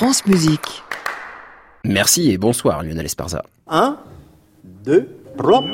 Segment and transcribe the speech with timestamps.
[0.00, 0.82] France Musique.
[1.84, 3.42] Merci et bonsoir Lionel Esparza.
[3.68, 3.98] 1,
[4.82, 5.64] 2, 3,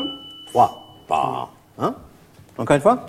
[0.49, 1.49] 3, pas.
[1.79, 1.95] Hein?
[2.59, 3.07] Encore une fois?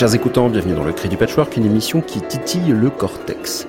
[0.00, 3.68] Chers écoutants, bienvenue dans Le Cri du Patchwork, une émission qui titille le cortex.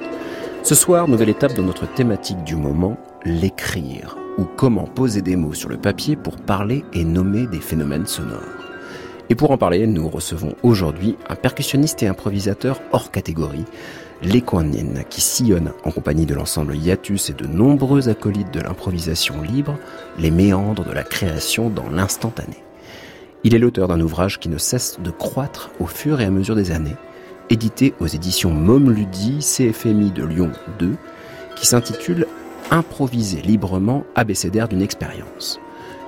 [0.63, 5.53] Ce soir, nouvelle étape dans notre thématique du moment, l'écrire, ou comment poser des mots
[5.53, 8.39] sur le papier pour parler et nommer des phénomènes sonores.
[9.29, 13.65] Et pour en parler, nous recevons aujourd'hui un percussionniste et improvisateur hors catégorie,
[14.23, 19.41] Les Nin, qui sillonne en compagnie de l'ensemble Hiatus et de nombreux acolytes de l'improvisation
[19.41, 19.77] libre,
[20.17, 22.63] les méandres de la création dans l'instantané.
[23.43, 26.55] Il est l'auteur d'un ouvrage qui ne cesse de croître au fur et à mesure
[26.55, 26.95] des années,
[27.49, 30.95] édité aux éditions Momludi CFMI de Lyon 2,
[31.55, 32.27] qui s'intitule
[32.69, 35.59] Improviser librement abécédaire d'une expérience.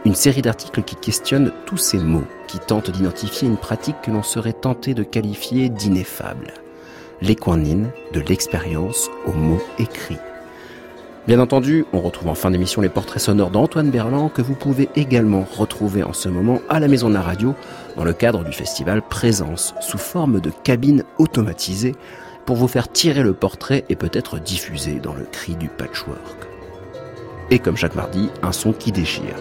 [0.06, 4.24] Une série d'articles qui questionnent tous ces mots, qui tentent d'identifier une pratique que l'on
[4.24, 6.54] serait tenté de qualifier d'ineffable.
[7.22, 10.20] L'équanine de l'expérience au mot écrit.
[11.26, 14.90] Bien entendu, on retrouve en fin d'émission les portraits sonores d'Antoine Berland que vous pouvez
[14.98, 17.56] également retrouver en ce moment à la Maison de la Radio
[17.96, 21.96] dans le cadre du festival Présence sous forme de cabine automatisée
[22.46, 26.20] pour vous faire tirer le portrait et peut-être diffuser dans le cri du patchwork.
[27.52, 29.38] Et comme chaque mardi, un son qui déchire.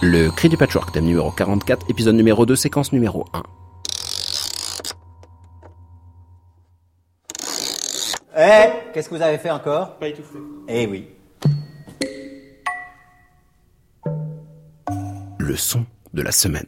[0.00, 3.42] Le cri du patchwork, thème numéro 44, épisode numéro 2, séquence numéro 1.
[8.36, 9.96] Eh, qu'est-ce que vous avez fait encore?
[9.96, 10.38] Pas étouffé.
[10.66, 11.08] Eh oui.
[15.38, 16.66] Le son de la semaine.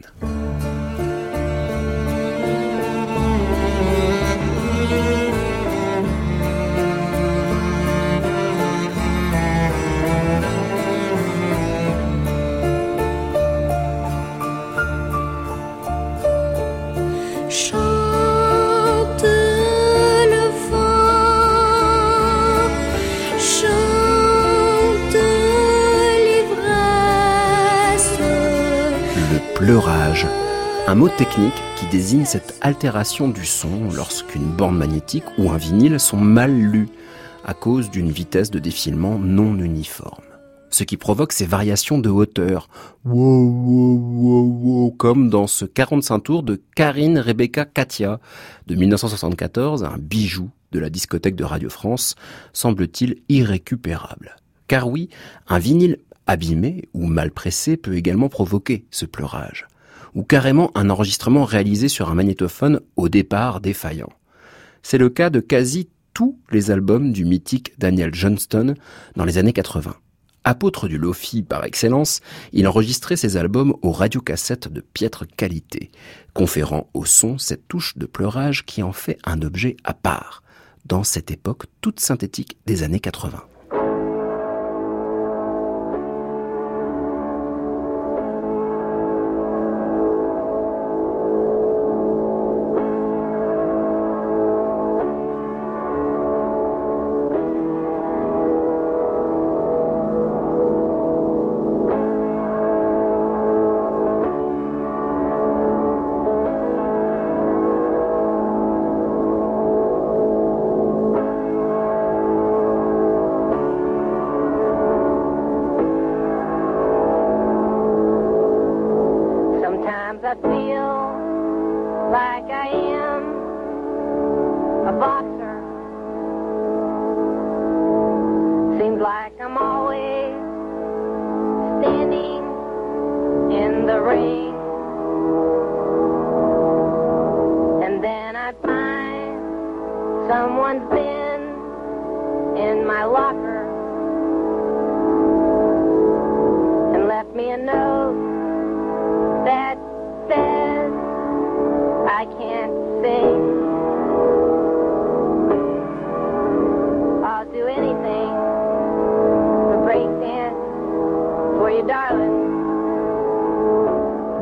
[30.89, 35.99] Un mot technique qui désigne cette altération du son lorsqu'une borne magnétique ou un vinyle
[35.99, 36.89] sont mal lus
[37.45, 40.23] à cause d'une vitesse de défilement non uniforme.
[40.71, 42.69] Ce qui provoque ces variations de hauteur,
[43.05, 48.21] wow, comme dans ce 45 tours de Karine Rebecca Katia
[48.69, 52.15] de 1974, un bijou de la discothèque de Radio France,
[52.53, 54.37] semble-t-il irrécupérable.
[54.69, 55.09] Car oui,
[55.49, 55.99] un vinyle
[56.29, 59.67] abîmé ou mal pressé peut également provoquer ce pleurage,
[60.17, 64.13] ou carrément un enregistrement réalisé sur un magnétophone au départ défaillant.
[64.83, 68.75] C'est le cas de quasi tous les albums du mythique Daniel Johnston
[69.15, 69.95] dans les années 80.
[70.45, 72.21] Apôtre du lofi par excellence,
[72.53, 75.91] il enregistrait ses albums aux radiocassettes de piètre qualité,
[76.33, 80.43] conférant au son cette touche de pleurage qui en fait un objet à part,
[80.87, 83.43] dans cette époque toute synthétique des années 80.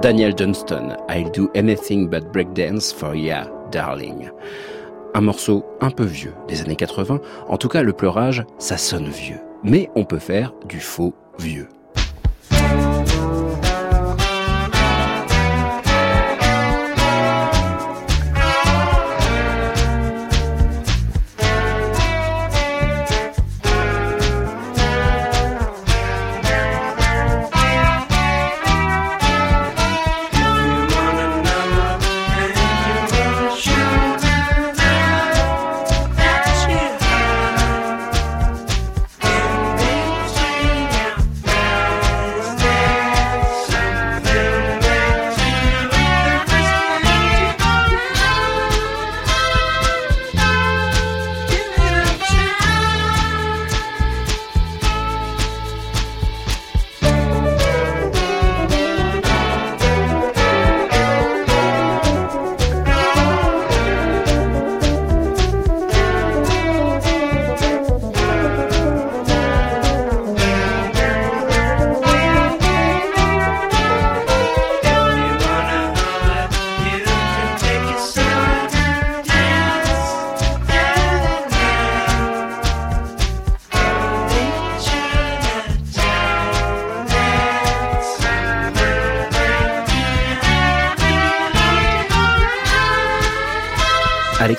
[0.05, 4.29] Daniel Johnston, I'll do anything but breakdance for ya, darling.
[5.15, 7.21] Un morceau un peu vieux des années 80.
[7.49, 9.41] En tout cas, le pleurage, ça sonne vieux.
[9.63, 11.71] Mais on peut faire du faux vieux.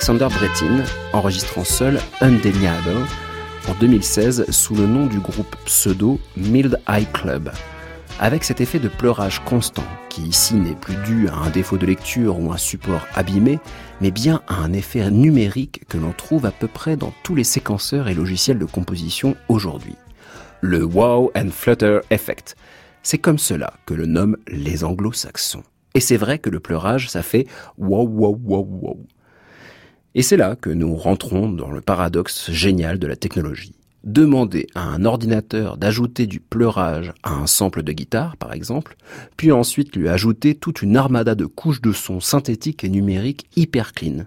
[0.08, 2.94] Alexander Bretin, enregistrant seul Undeniable
[3.66, 7.50] en 2016 sous le nom du groupe pseudo Mild Eye Club.
[8.20, 11.86] Avec cet effet de pleurage constant, qui ici n'est plus dû à un défaut de
[11.86, 13.58] lecture ou un support abîmé,
[14.00, 17.42] mais bien à un effet numérique que l'on trouve à peu près dans tous les
[17.42, 19.96] séquenceurs et logiciels de composition aujourd'hui.
[20.60, 22.54] Le Wow and Flutter Effect.
[23.02, 25.64] C'est comme cela que le nomment les anglo-saxons.
[25.94, 29.06] Et c'est vrai que le pleurage, ça fait wow wow wow wow.
[30.18, 33.74] Et c'est là que nous rentrons dans le paradoxe génial de la technologie.
[34.02, 38.96] Demander à un ordinateur d'ajouter du pleurage à un sample de guitare, par exemple,
[39.36, 43.92] puis ensuite lui ajouter toute une armada de couches de sons synthétiques et numériques hyper
[43.92, 44.24] clean.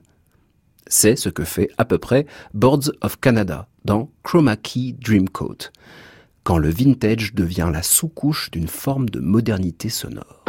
[0.86, 5.72] C'est ce que fait à peu près Boards of Canada dans Chroma Key Dreamcoat,
[6.44, 10.49] quand le vintage devient la sous-couche d'une forme de modernité sonore.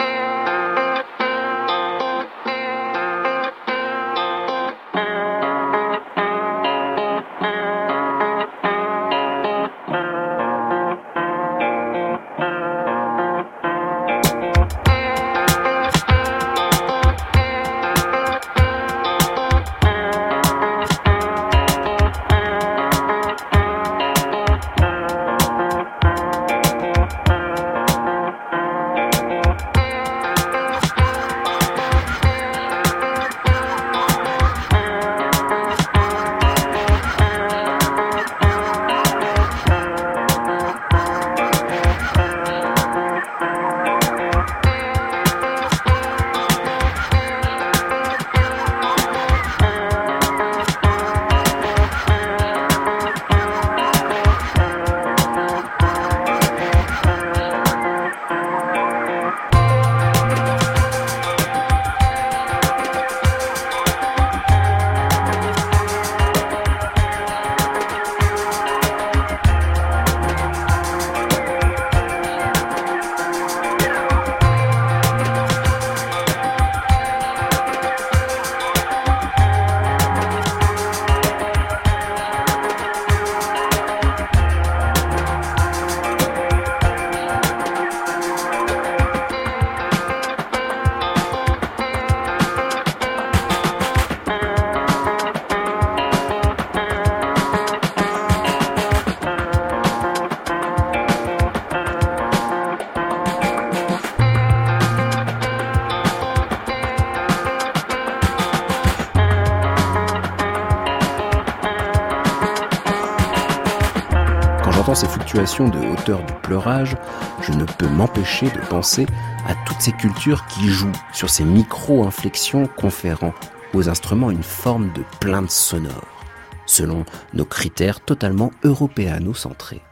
[115.69, 116.97] De hauteur du pleurage,
[117.43, 119.07] je ne peux m'empêcher de penser
[119.47, 123.35] à toutes ces cultures qui jouent sur ces micro-inflexions conférant
[123.75, 126.25] aux instruments une forme de plainte sonore,
[126.67, 129.83] selon nos critères totalement européano-centrés.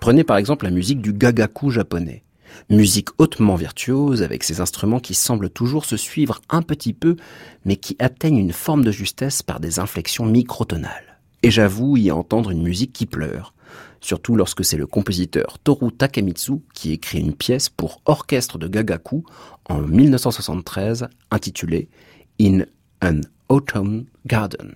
[0.00, 2.24] Prenez par exemple la musique du gagaku japonais.
[2.70, 7.16] Musique hautement virtuose avec ces instruments qui semblent toujours se suivre un petit peu,
[7.64, 11.18] mais qui atteignent une forme de justesse par des inflexions microtonales.
[11.42, 13.53] Et j'avoue y entendre une musique qui pleure,
[14.04, 19.24] surtout lorsque c'est le compositeur Toru Takemitsu qui écrit une pièce pour orchestre de Gagaku
[19.68, 21.88] en 1973 intitulée
[22.40, 22.60] In
[23.02, 24.74] an Autumn Garden.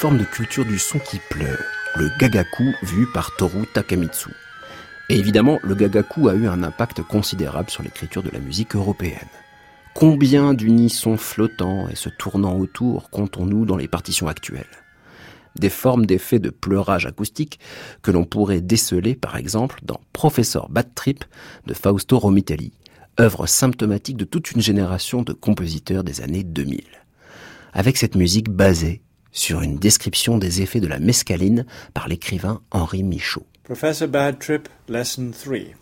[0.00, 1.62] Forme de culture du son qui pleure,
[1.94, 4.30] le gagaku vu par Toru Takamitsu.
[5.10, 9.28] Et évidemment, le gagaku a eu un impact considérable sur l'écriture de la musique européenne.
[9.92, 14.64] Combien d'unissons flottants et se tournant autour comptons-nous dans les partitions actuelles?
[15.58, 17.60] Des formes d'effets de pleurage acoustique
[18.00, 21.26] que l'on pourrait déceler par exemple dans Professeur Bad Trip
[21.66, 22.72] de Fausto Romitelli,
[23.20, 26.84] œuvre symptomatique de toute une génération de compositeurs des années 2000.
[27.74, 33.02] Avec cette musique basée sur une description des effets de la mescaline par l'écrivain Henri
[33.02, 33.46] Michaud.
[33.64, 35.79] Professor Bad Trip, Lesson 3.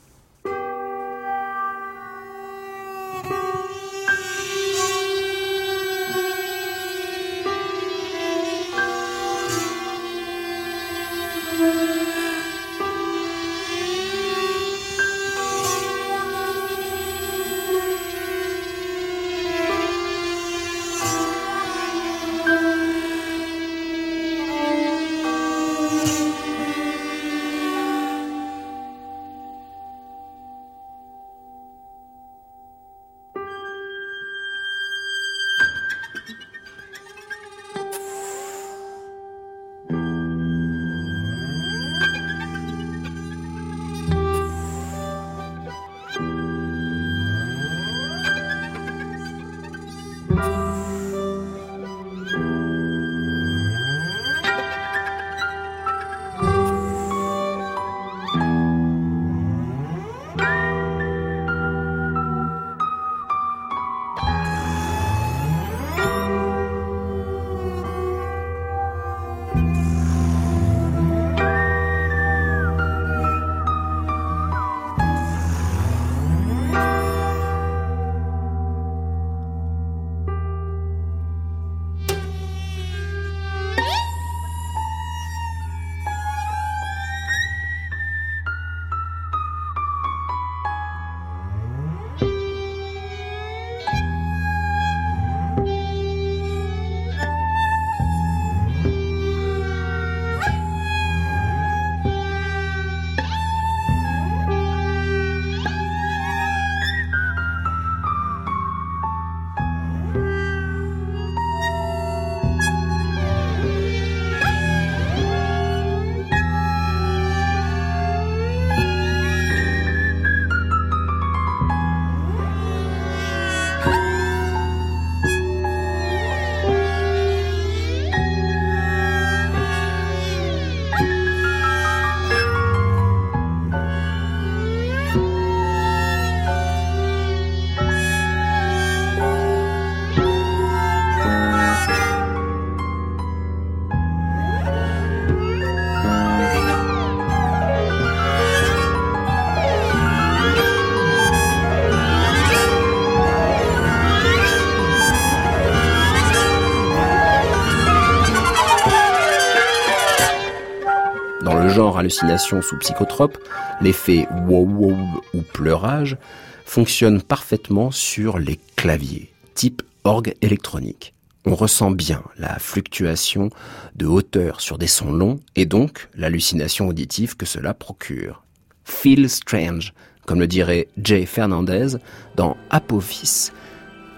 [161.99, 163.39] Hallucination sous psychotrope,
[163.81, 164.97] l'effet wow wow
[165.35, 166.17] ou pleurage
[166.65, 171.15] fonctionne parfaitement sur les claviers, type orgue électronique.
[171.45, 173.51] On ressent bien la fluctuation
[173.95, 178.43] de hauteur sur des sons longs et donc l'hallucination auditive que cela procure.
[178.85, 179.95] Feel strange,
[180.27, 181.97] comme le dirait Jay Fernandez
[182.37, 183.51] dans Apophis,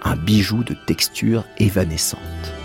[0.02, 2.59] un bijou de texture évanescente.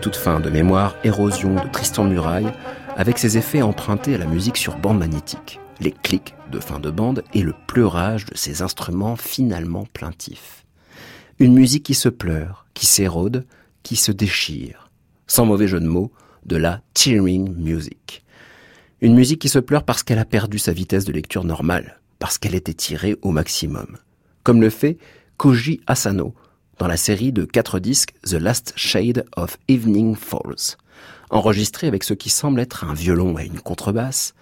[0.00, 2.52] Toute fin de mémoire Érosion de Tristan Muraille,
[2.96, 6.90] avec ses effets empruntés à la musique sur bande magnétique, les clics de fin de
[6.90, 10.64] bande et le pleurage de ces instruments finalement plaintifs.
[11.38, 13.44] Une musique qui se pleure, qui s'érode,
[13.82, 14.90] qui se déchire.
[15.26, 16.12] Sans mauvais jeu de mots,
[16.46, 18.24] de la tearing music.
[19.00, 22.38] Une musique qui se pleure parce qu'elle a perdu sa vitesse de lecture normale, parce
[22.38, 23.98] qu'elle était tirée au maximum.
[24.44, 24.98] Comme le fait
[25.36, 26.34] Koji Asano,
[26.78, 30.76] dans la série de quatre disques The Last Shade of Evening Falls,
[31.30, 34.34] enregistré avec ce qui semble être un violon et une contrebasse,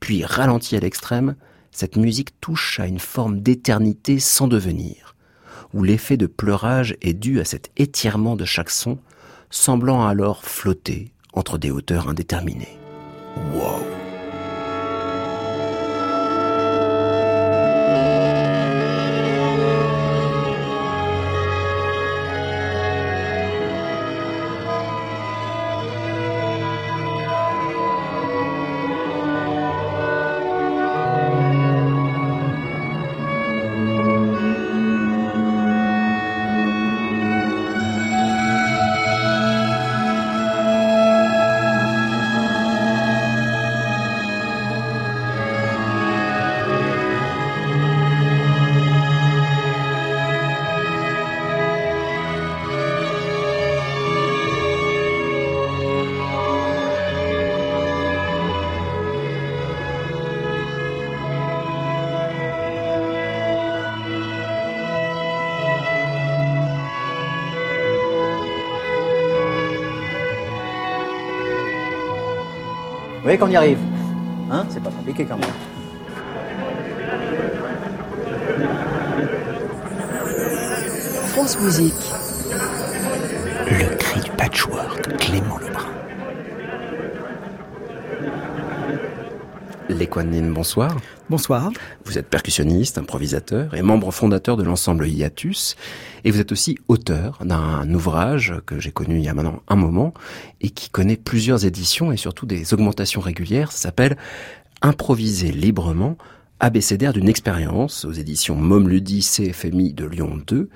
[0.00, 1.36] puis ralenti à l'extrême,
[1.70, 5.14] cette musique touche à une forme d'éternité sans devenir,
[5.72, 8.98] où l'effet de pleurage est dû à cet étirement de chaque son,
[9.50, 12.78] semblant alors flotter entre des hauteurs indéterminées.
[13.54, 14.03] Wow!
[73.24, 73.78] Voyez qu'on y arrive
[74.50, 75.48] Hein C'est pas compliqué quand même.
[81.28, 81.94] France Musique.
[83.70, 85.88] Le cri du patchwork, Clément Lebrun.
[89.88, 90.96] Léquanine, bonsoir.
[91.30, 91.70] Bonsoir.
[92.04, 95.76] Vous êtes percussionniste, improvisateur et membre fondateur de l'ensemble Hiatus.
[96.24, 99.76] Et vous êtes aussi auteur d'un ouvrage que j'ai connu il y a maintenant un
[99.76, 100.14] moment
[100.62, 103.72] et qui connaît plusieurs éditions et surtout des augmentations régulières.
[103.72, 104.16] Ça s'appelle
[104.80, 106.16] Improviser librement,
[106.60, 110.70] abécédaire d'une expérience aux éditions Momludi CFMI de Lyon 2.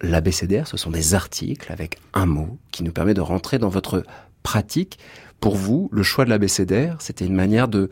[0.00, 4.04] L'abécédaire, ce sont des articles avec un mot qui nous permet de rentrer dans votre
[4.42, 4.98] pratique.
[5.40, 7.90] Pour vous, le choix de l'abécédaire, c'était une manière de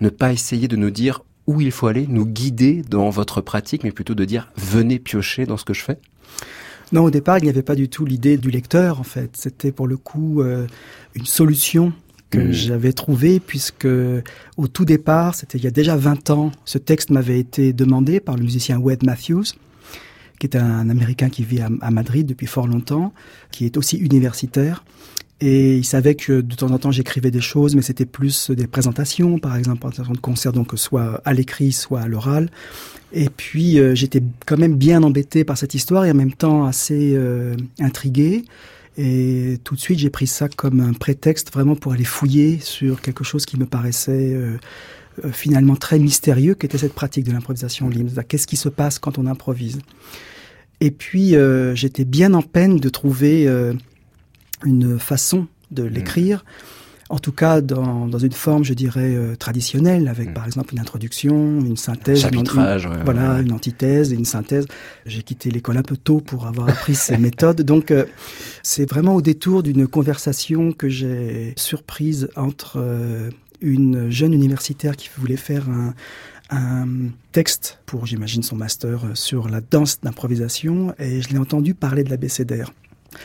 [0.00, 3.84] ne pas essayer de nous dire où il faut aller, nous guider dans votre pratique,
[3.84, 5.98] mais plutôt de dire venez piocher dans ce que je fais?
[6.92, 9.30] Non, au départ, il n'y avait pas du tout l'idée du lecteur, en fait.
[9.34, 10.66] C'était pour le coup euh,
[11.14, 11.92] une solution
[12.30, 12.52] que Mm.
[12.52, 13.88] j'avais trouvée, puisque
[14.56, 18.20] au tout départ, c'était il y a déjà 20 ans, ce texte m'avait été demandé
[18.20, 19.44] par le musicien Wade Matthews,
[20.38, 23.12] qui est un Américain qui vit à, à Madrid depuis fort longtemps,
[23.52, 24.84] qui est aussi universitaire.
[25.40, 28.66] Et il savait que de temps en temps j'écrivais des choses, mais c'était plus des
[28.66, 32.50] présentations, par exemple, présentations de concerts, donc soit à l'écrit, soit à l'oral.
[33.18, 36.66] Et puis euh, j'étais quand même bien embêté par cette histoire et en même temps
[36.66, 38.44] assez euh, intrigué.
[38.98, 43.00] Et tout de suite j'ai pris ça comme un prétexte vraiment pour aller fouiller sur
[43.00, 44.58] quelque chose qui me paraissait euh,
[45.32, 48.10] finalement très mystérieux, qui était cette pratique de l'improvisation libre.
[48.28, 49.78] Qu'est-ce qui se passe quand on improvise?
[50.82, 51.34] Et puis
[51.72, 53.48] j'étais bien en peine de trouver
[54.62, 56.44] une façon de l'écrire.
[57.08, 60.34] En tout cas, dans, dans une forme, je dirais, euh, traditionnelle, avec Mm.
[60.34, 63.42] par exemple une introduction, une synthèse, une- Chapitrage, une- ouais, voilà, ouais.
[63.42, 64.66] une antithèse et une synthèse.
[65.06, 67.62] J'ai quitté l'école un peu tôt pour avoir appris ces méthodes.
[67.62, 68.06] Donc, euh,
[68.64, 75.08] c'est vraiment au détour d'une conversation que j'ai surprise entre euh, une jeune universitaire qui
[75.16, 75.94] voulait faire un,
[76.50, 76.86] un
[77.32, 82.02] texte pour, j'imagine, son master euh, sur la danse d'improvisation et je l'ai entendu parler
[82.02, 82.72] de l'abécédaire.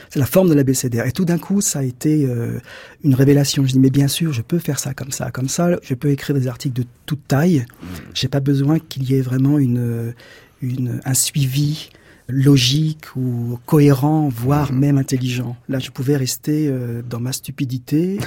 [0.10, 1.06] C'est la forme de l'abécédaire.
[1.06, 2.60] Et tout d'un coup, ça a été euh,
[3.04, 3.66] une révélation.
[3.66, 5.78] Je dis, mais bien sûr, je peux faire ça comme ça, comme ça.
[5.84, 7.66] Je peux écrire des articles de toute taille.
[8.14, 10.14] J'ai pas besoin qu'il y ait vraiment une,
[10.62, 11.90] une, un suivi
[12.28, 15.58] logique ou cohérent, voire même intelligent.
[15.70, 18.18] Là, je pouvais rester euh, dans ma stupidité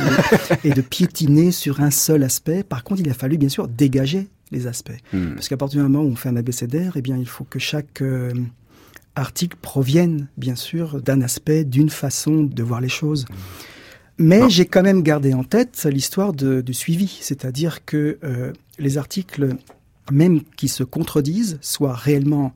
[0.62, 2.62] et, et de piétiner sur un seul aspect.
[2.62, 4.92] Par contre, il a fallu bien sûr dégager les aspects.
[5.12, 5.34] Hmm.
[5.34, 7.58] Parce qu'à partir du moment où on fait un abécédaire, eh bien, il faut que
[7.58, 8.32] chaque euh,
[9.16, 13.26] article provienne, bien sûr, d'un aspect, d'une façon de voir les choses.
[14.18, 19.56] Mais j'ai quand même gardé en tête l'histoire du suivi, c'est-à-dire que euh, les articles,
[20.10, 22.52] même qui se contredisent, soient réellement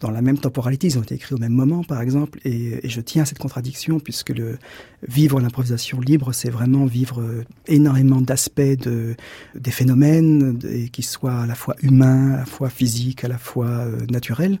[0.00, 2.88] dans la même temporalité, ils ont été écrits au même moment, par exemple, et, et
[2.88, 4.58] je tiens à cette contradiction, puisque le
[5.06, 9.14] vivre l'improvisation libre, c'est vraiment vivre euh, énormément d'aspects de,
[9.54, 13.38] des phénomènes, et qui soient à la fois humains, à la fois physiques, à la
[13.38, 14.58] fois euh, naturels.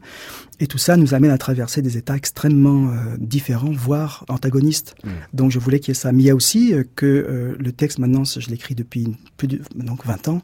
[0.60, 4.94] Et tout ça nous amène à traverser des états extrêmement euh, différents, voire antagonistes.
[5.32, 6.12] Donc je voulais qu'il y ait ça.
[6.12, 9.60] Mais il y a aussi euh, que le texte, maintenant, je l'écris depuis plus de
[9.74, 10.42] donc 20 ans,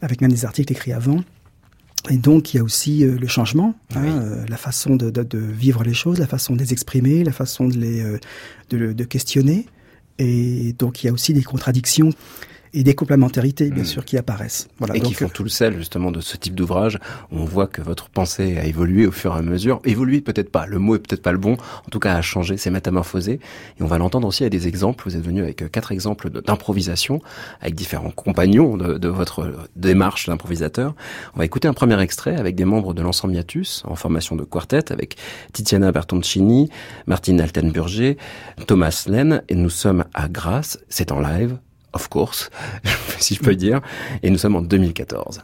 [0.00, 1.22] avec même des articles écrits avant.
[2.10, 5.22] Et donc, il y a aussi euh, le changement, hein, euh, la façon de, de-
[5.24, 8.18] de vivre les choses, la façon de les exprimer, la façon de les euh,
[8.70, 9.66] de, de questionner.
[10.18, 12.10] Et donc, il y a aussi des contradictions
[12.74, 13.86] et des complémentarités, bien Mm.
[13.86, 14.68] sûr, qui apparaissent.
[14.78, 14.94] Voilà.
[14.96, 16.98] et qui donc, euh, font tout le sel justement de ce type d'ouvrage.
[17.30, 19.80] On voit que votre pensée a évolué au fur et à mesure.
[19.84, 21.54] Évolué peut-être pas, le mot est peut-être pas le bon.
[21.54, 23.40] En tout cas, a changé, s'est métamorphosé.
[23.78, 25.04] Et on va l'entendre aussi à des exemples.
[25.08, 27.20] Vous êtes venu avec euh, quatre exemples d'improvisation
[27.60, 30.94] avec différents compagnons de, de votre euh, démarche d'improvisateur.
[31.34, 34.44] On va écouter un premier extrait avec des membres de l'ensemble Miatus en formation de
[34.44, 35.16] quartet avec
[35.52, 36.70] Tiziana Bertoncini,
[37.06, 38.16] Martine Altenburger,
[38.66, 40.78] Thomas Len et nous sommes à Grasse.
[40.88, 41.58] C'est en live.
[41.96, 42.50] Of course,
[43.18, 43.80] si je peux dire.
[44.22, 45.40] Et nous sommes en 2014.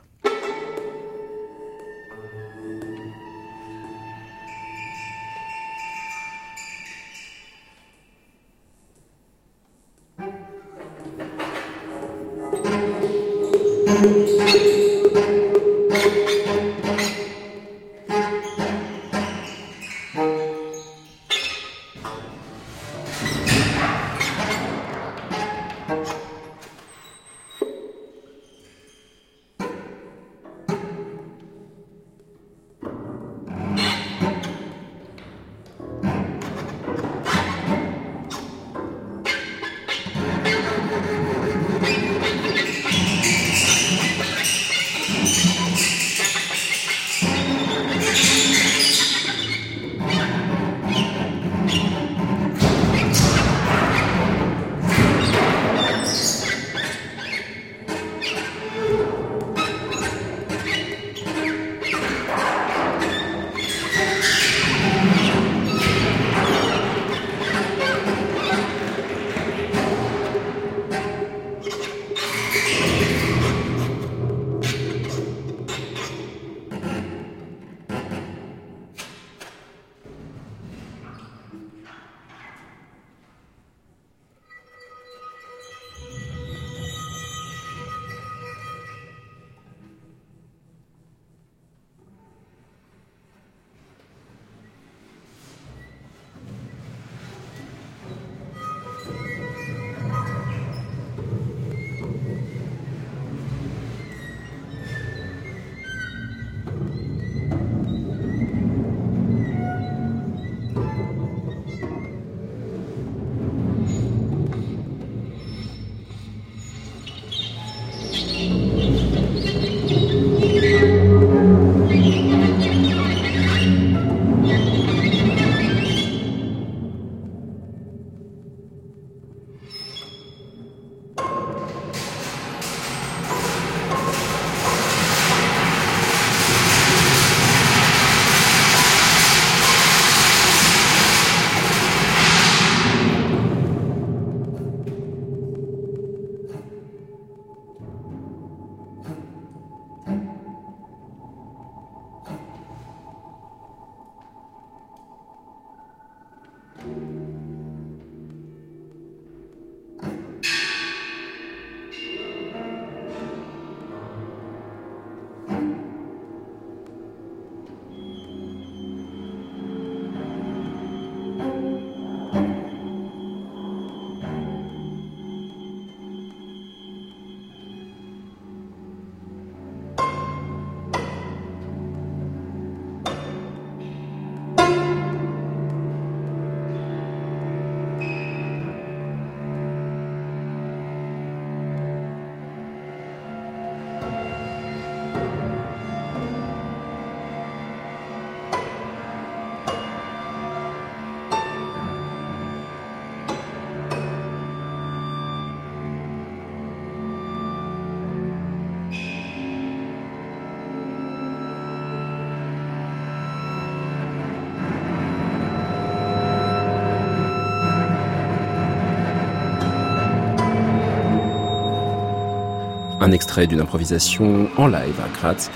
[223.02, 225.50] Un extrait d'une improvisation en live à Graz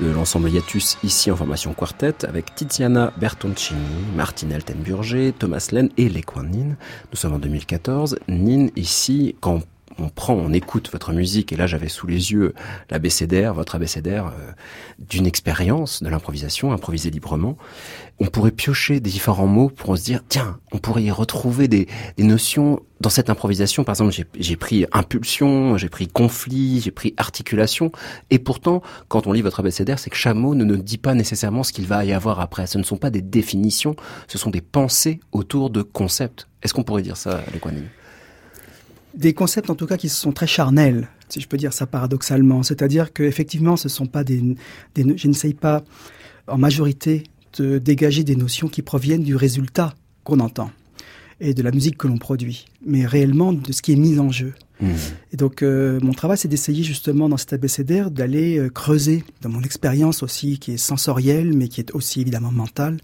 [0.00, 3.80] de l'ensemble Hiatus, ici en formation quartet, avec Tiziana Bertoncini,
[4.14, 6.76] Martine Eltenburger, Thomas Len et Coins Nin.
[7.10, 8.18] Nous sommes en 2014.
[8.28, 9.62] Nin, ici, quand
[9.98, 12.54] on prend, on écoute votre musique, et là j'avais sous les yeux
[12.90, 14.52] l'abécédaire, votre abécédaire, euh,
[14.98, 17.56] d'une expérience de l'improvisation, improviser librement,
[18.18, 21.88] on pourrait piocher des différents mots pour se dire, tiens, on pourrait y retrouver des,
[22.16, 23.82] des notions dans cette improvisation.
[23.82, 27.90] Par exemple, j'ai- pris impulsion, j'ai pris conflit, j'ai pris articulation,
[28.30, 31.62] et pourtant, quand on lit votre abécédaire, c'est que mot ne nous dit pas nécessairement
[31.62, 32.66] ce qu'il va y avoir après.
[32.66, 33.96] Ce ne sont pas des définitions,
[34.28, 36.46] ce sont des pensées autour de concepts.
[36.62, 37.88] Est-ce qu'on pourrait dire ça, Lequanine
[39.14, 42.62] Des concepts en tout cas qui sont très charnels, si je peux dire ça paradoxalement.
[42.62, 44.42] C'est-à-dire que effectivement, ce sont pas des,
[44.94, 45.82] des je n'essaye pas
[46.46, 47.24] en majorité
[47.58, 49.94] de dégager des notions qui proviennent du résultat
[50.24, 50.70] qu'on entend
[51.40, 54.30] et de la musique que l'on produit, mais réellement de ce qui est mis en
[54.30, 54.52] jeu.
[55.32, 59.50] Et donc, euh, mon travail, c'est d'essayer justement dans cet abécédaire d'aller euh, creuser dans
[59.50, 62.96] mon expérience aussi, qui est sensorielle, mais qui est aussi évidemment mentale,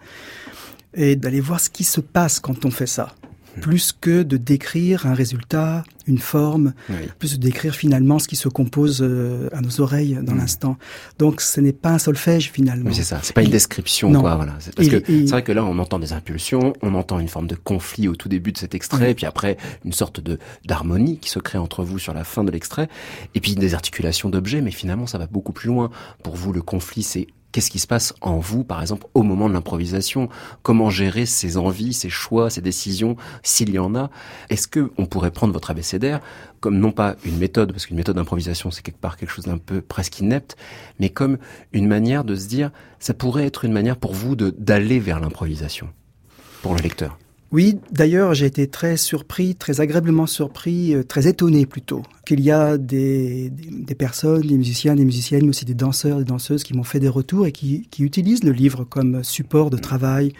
[0.94, 3.14] et d'aller voir ce qui se passe quand on fait ça.
[3.60, 6.96] Plus que de décrire un résultat, une forme, Oui.
[7.18, 10.38] plus de décrire finalement ce qui se compose euh, à nos oreilles dans Mm.
[10.38, 10.76] l'instant.
[11.18, 12.88] Donc, ce n'est pas un solfège finalement.
[12.90, 13.20] Oui, c'est ça.
[13.22, 14.36] C'est pas une description, quoi.
[14.36, 14.54] Voilà.
[14.60, 17.46] C'est parce que c'est vrai que là, on entend des impulsions, on entend une forme
[17.46, 19.14] de conflit au tout début de cet extrait, Oui.
[19.14, 22.50] puis après une sorte de d'harmonie qui se crée entre vous sur la fin de
[22.50, 22.88] l'extrait,
[23.34, 24.60] et puis des articulations d'objets.
[24.60, 25.90] Mais finalement, ça va beaucoup plus loin.
[26.22, 29.48] Pour vous, le conflit, c'est Qu'est-ce qui se passe en vous, par exemple, au moment
[29.48, 30.28] de l'improvisation?
[30.62, 34.10] Comment gérer ses envies, ses choix, ses décisions, s'il y en a?
[34.50, 36.20] Est-ce que on pourrait prendre votre abécédaire
[36.60, 39.56] comme non pas une méthode, parce qu'une méthode d'improvisation, c'est quelque part quelque chose d'un
[39.56, 40.58] peu presque inepte,
[41.00, 41.38] mais comme
[41.72, 45.88] une manière de se dire, ça pourrait être une manière pour vous d'aller vers l'improvisation,
[46.60, 47.16] pour le lecteur?
[47.56, 52.50] Oui, d'ailleurs, j'ai été très surpris, très agréablement surpris, euh, très étonné plutôt, qu'il y
[52.50, 53.50] a des,
[53.98, 57.08] personnes, des musiciens, des musiciennes, mais aussi des danseurs, des danseuses qui m'ont fait des
[57.08, 60.34] retours et qui utilisent le livre comme support de travail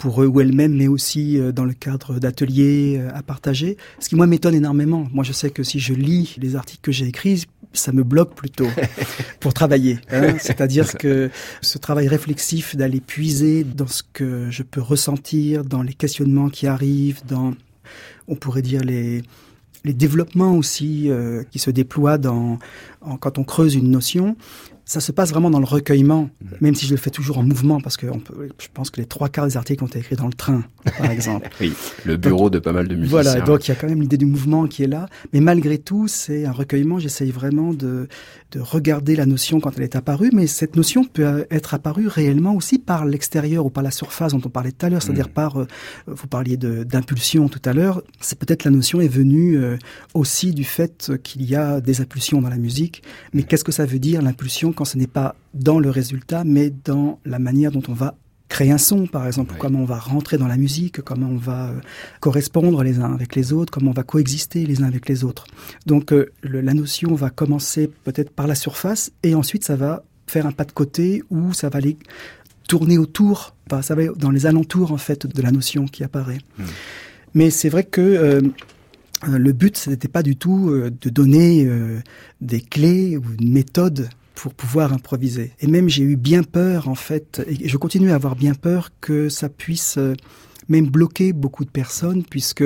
[0.00, 3.76] pour eux ou elles-mêmes, mais aussi euh, dans le cadre d'ateliers euh, à partager.
[4.00, 5.06] Ce qui, moi, m'étonne énormément.
[5.12, 8.34] Moi, je sais que si je lis les articles que j'ai écrits, ça me bloque
[8.34, 8.66] plutôt
[9.40, 9.98] pour travailler.
[10.10, 10.34] hein.
[10.40, 15.94] C'est-à-dire que ce travail réflexif d'aller puiser dans ce que je peux ressentir, dans les
[15.94, 17.52] questionnements qui arrivent, dans,
[18.26, 19.22] on pourrait dire, les,
[19.84, 22.58] les développements aussi euh, qui se déploient dans,
[23.02, 24.36] en- quand on creuse une notion,
[24.90, 27.80] ça se passe vraiment dans le recueillement, même si je le fais toujours en mouvement,
[27.80, 30.16] parce que on peut, je pense que les trois quarts des articles ont été écrits
[30.16, 30.64] dans le train,
[30.98, 31.48] par exemple.
[31.60, 31.72] Oui,
[32.04, 33.22] le bureau de pas mal de musiciens.
[33.22, 35.06] Voilà, donc il y a quand même l'idée du mouvement qui est là.
[35.32, 36.98] Mais malgré tout, c'est un recueillement.
[36.98, 38.08] J'essaye vraiment de,
[38.52, 40.30] de regarder la notion quand elle est apparue.
[40.32, 44.40] Mais cette notion peut être apparue réellement aussi par l'extérieur ou par la surface dont
[44.44, 45.02] on parlait tout à l'heure.
[45.02, 45.66] C'est-à-dire par, euh,
[46.06, 48.02] vous parliez d'impulsion tout à l'heure.
[48.20, 49.76] C'est peut-être la notion est venue euh,
[50.14, 53.02] aussi du fait qu'il y a des impulsions dans la musique.
[53.32, 56.72] Mais qu'est-ce que ça veut dire l'impulsion quand ce n'est pas dans le résultat, mais
[56.84, 58.14] dans la manière dont on va
[58.50, 59.58] créer un son, par exemple, Ouais.
[59.58, 61.80] comment on va rentrer dans la musique, comment on va euh,
[62.20, 65.44] correspondre les uns avec les autres, comment on va coexister les uns avec les autres.
[65.86, 70.02] Donc euh, le- la notion va commencer peut-être par la surface et ensuite ça va
[70.26, 71.96] faire un pas de côté où ça va aller
[72.68, 76.38] tourner autour, ça va aller dans les alentours en fait de la notion qui apparaît.
[77.34, 78.40] Mais c'est vrai que euh,
[79.28, 81.68] le but, ce n'était pas du tout euh, de donner
[82.40, 85.52] des clés ou une méthode pour pouvoir improviser.
[85.60, 88.90] Et même j'ai eu bien peur, en fait, et je continue à avoir bien peur
[89.00, 90.14] que ça puisse euh,
[90.68, 92.64] même bloquer beaucoup de personnes, puisque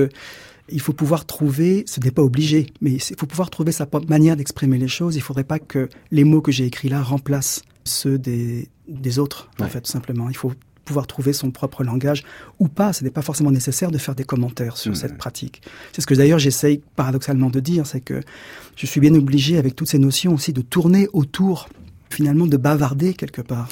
[0.68, 4.09] il faut pouvoir trouver, ce n'est pas obligé, mais il faut pouvoir trouver sa propre
[4.09, 5.14] manière d'exprimer les choses.
[5.14, 9.18] Il ne faudrait pas que les mots que j'ai écrits là remplacent ceux des, des
[9.18, 10.31] autres, en fait, tout simplement.
[10.31, 10.53] Il faut
[10.85, 12.23] pouvoir trouver son propre langage
[12.59, 12.92] ou pas.
[12.92, 14.97] Ce n'est pas forcément nécessaire de faire des commentaires sur Mhm.
[14.97, 15.62] cette pratique.
[15.92, 18.20] C'est ce que d'ailleurs j'essaye paradoxalement de dire, c'est que
[18.77, 21.68] je suis bien obligé avec toutes ces notions aussi de tourner autour,
[22.11, 23.68] finalement de bavarder quelque part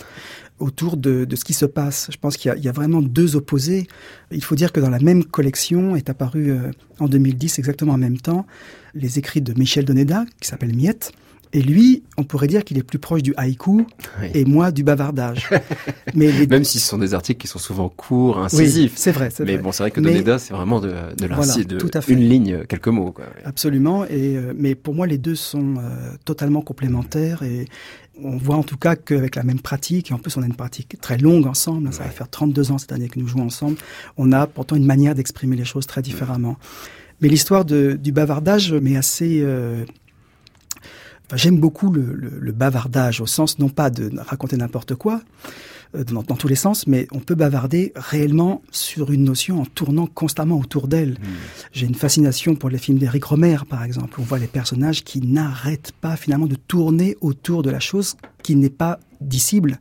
[0.59, 2.09] autour de, de ce qui se passe.
[2.12, 3.88] Je pense qu'il y, a- il y a vraiment deux opposés.
[4.31, 6.70] Il faut dire que dans la même collection est apparu euh,
[7.01, 8.46] en 2010, exactement en même temps,
[8.94, 11.11] les écrits de Michel Doneda, qui s'appelle Miette.
[11.55, 13.87] Et lui, on pourrait dire qu'il est plus proche du haïku
[14.23, 14.29] Oui.
[14.33, 15.51] et moi du bavardage.
[16.15, 18.93] Mais les Même si ce sont des articles qui sont souvent courts, oui, incisifs.
[18.97, 19.62] c'est vrai, c'est mais vrai.
[19.62, 22.01] bon, c'est vrai que Mais- Doneda, c'est vraiment de, de Voilà, l'inci, de tout à
[22.01, 22.15] fait.
[22.15, 23.12] une ligne, quelques mots.
[23.12, 23.27] Quoi.
[23.45, 24.05] Absolument.
[24.07, 25.83] Et euh, mais pour moi, les deux sont euh,
[26.25, 27.67] totalement complémentaires et
[28.23, 30.55] on voit en tout cas qu'avec la même pratique, et en plus on a une
[30.55, 33.45] pratique très longue ensemble, hein, ça va faire 32 ans cette année que nous jouons
[33.45, 33.77] ensemble,
[34.17, 36.57] on a pourtant une manière d'exprimer les choses très différemment.
[37.21, 39.41] Mais l'histoire du bavardage m'est assez...
[39.43, 39.85] euh,
[41.33, 45.21] enfin, J'aime beaucoup le, le- le bavardage au sens non pas de raconter n'importe quoi,
[45.95, 49.64] euh, dans, dans tous les sens, mais on peut bavarder réellement sur une notion en
[49.66, 51.16] tournant constamment autour d'elle.
[51.73, 54.18] J'ai une fascination pour les films d'Éric Romer, par exemple.
[54.21, 58.57] On voit les personnages qui n'arrêtent pas finalement de tourner autour de la chose qui
[58.57, 59.79] n'est pas dissible.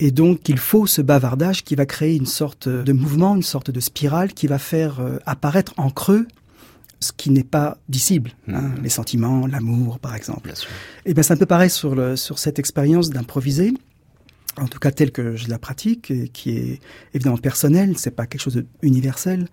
[0.00, 3.70] Et donc, il faut ce bavardage qui va créer une sorte de mouvement, une sorte
[3.70, 6.26] de spirale qui va faire euh, apparaître en creux
[7.04, 10.44] ce qui n'est pas dissible, hein, les sentiments, l'amour, par exemple.
[10.44, 10.70] Bien sûr.
[11.04, 13.74] Et bien, c'est un peu pareil sur, le, sur cette expérience d'improviser,
[14.56, 16.80] en tout cas telle que je la pratique, et qui est
[17.12, 19.48] évidemment personnelle, c'est pas quelque chose d'universel.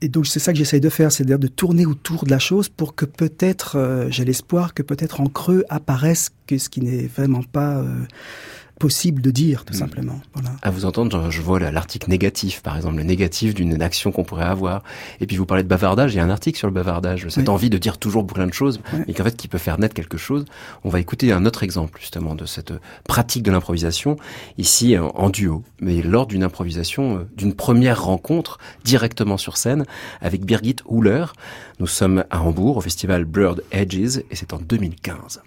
[0.00, 2.68] Et donc, c'est ça que j'essaye de faire, c'est-à-dire de tourner autour de la chose
[2.68, 7.06] pour que peut-être, euh, j'ai l'espoir que peut-être en creux apparaisse que ce qui n'est
[7.06, 8.04] vraiment pas euh,
[8.78, 10.20] possible de dire, tout simplement.
[10.34, 10.50] Voilà.
[10.62, 14.22] À vous entendre, je je vois l'article négatif, par exemple, le négatif d'une action qu'on
[14.22, 14.84] pourrait avoir.
[15.20, 17.48] Et puis vous parlez de bavardage, il y a un article sur le bavardage, cette
[17.48, 17.54] Oui.
[17.54, 19.04] envie de dire toujours plein de choses, Ouais.
[19.08, 20.44] mais qu'en fait qui peut faire naître quelque chose.
[20.84, 22.72] On va écouter un autre exemple justement de cette
[23.04, 24.16] pratique de l'improvisation,
[24.56, 29.84] ici en, en duo, mais lors d'une improvisation, euh, d'une première rencontre directement sur scène
[30.20, 31.26] avec Birgit Huller.
[31.80, 35.40] Nous sommes à Hambourg au festival Blurred Edges et c'est en 2015.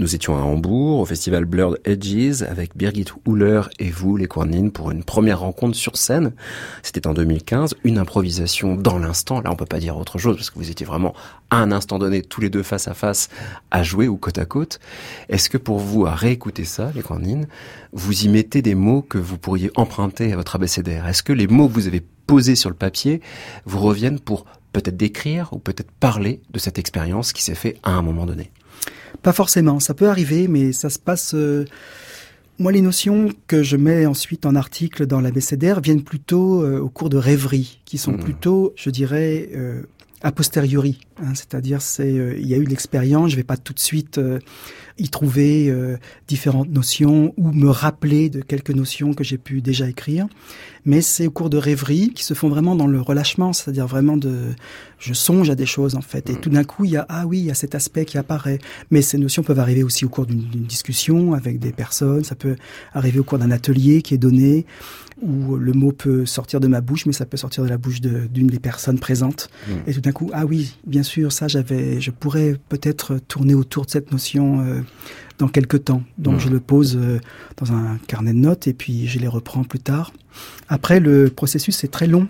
[0.00, 4.72] Nous étions à Hambourg, au festival Blurred Edges, avec Birgit Huller et vous, les Cornines,
[4.72, 6.32] pour une première rencontre sur scène.
[6.82, 9.42] C'était en 2015, une improvisation dans l'instant.
[9.42, 11.12] Là, on peut pas dire autre chose, parce que vous étiez vraiment
[11.50, 13.28] à un instant donné, tous les deux face à face,
[13.70, 14.80] à jouer ou côte à côte.
[15.28, 17.46] Est-ce que pour vous, à réécouter ça, les Cornines,
[17.92, 21.06] vous y mettez des mots que vous pourriez emprunter à votre abécédaire?
[21.08, 23.20] Est-ce que les mots que vous avez posés sur le papier
[23.66, 27.90] vous reviennent pour peut-être décrire ou peut-être parler de cette expérience qui s'est fait à
[27.90, 28.50] un moment donné?
[29.22, 31.32] Pas forcément, ça peut arriver, mais ça se passe.
[31.34, 31.64] euh,
[32.58, 36.90] Moi, les notions que je mets ensuite en article dans l'abécédaire viennent plutôt euh, au
[36.90, 38.20] cours de rêveries, qui sont Mhm.
[38.20, 39.82] plutôt, je dirais, euh,
[40.22, 43.72] a posteriori, hein, c'est-à-dire c'est euh, il y a eu l'expérience, je vais pas tout
[43.72, 44.38] de suite euh,
[44.98, 45.96] y trouver euh,
[46.28, 50.26] différentes notions ou me rappeler de quelques notions que j'ai pu déjà écrire,
[50.84, 54.18] mais c'est au cours de rêveries qui se font vraiment dans le relâchement, c'est-à-dire vraiment
[54.18, 54.50] de
[54.98, 56.28] je songe à des choses en fait.
[56.28, 58.18] Et tout d'un coup il y a ah oui il y a cet aspect qui
[58.18, 58.58] apparaît,
[58.90, 62.56] mais ces notions peuvent arriver aussi au cours d'une discussion avec des personnes, ça peut
[62.92, 64.66] arriver au cours d'un atelier qui est donné
[65.22, 68.00] où le mot peut sortir de ma bouche, mais ça peut sortir de la bouche
[68.00, 69.48] de- d'une des personnes présentes.
[69.86, 73.84] Et tout d'un coup, ah oui, bien sûr, ça, j'avais, je pourrais peut-être tourner autour
[73.86, 74.80] de cette notion euh,
[75.38, 76.02] dans quelques temps.
[76.18, 77.18] Donc, je le pose euh,
[77.58, 80.12] dans un carnet de notes et puis je les reprends plus tard.
[80.68, 82.26] Après, le processus est très long.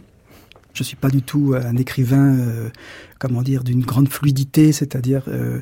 [0.72, 2.68] Je suis pas du tout un écrivain, euh,
[3.18, 5.60] comment dire, d'une grande fluidité, c'est-à-dire euh,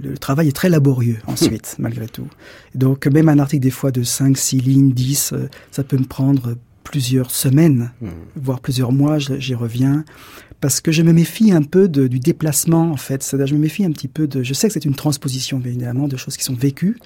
[0.00, 2.28] le travail est très laborieux ensuite, malgré tout.
[2.74, 6.04] Donc même un article des fois de 5, 6 lignes, 10, euh, ça peut me
[6.04, 7.92] prendre plusieurs semaines,
[8.36, 10.04] voire plusieurs mois, j'y reviens,
[10.60, 13.22] parce que je me méfie un peu de- du déplacement en fait.
[13.22, 14.42] C'est-à-dire je me méfie un petit peu de...
[14.42, 16.98] Je sais que c'est une transposition bien évidemment de choses qui sont vécues,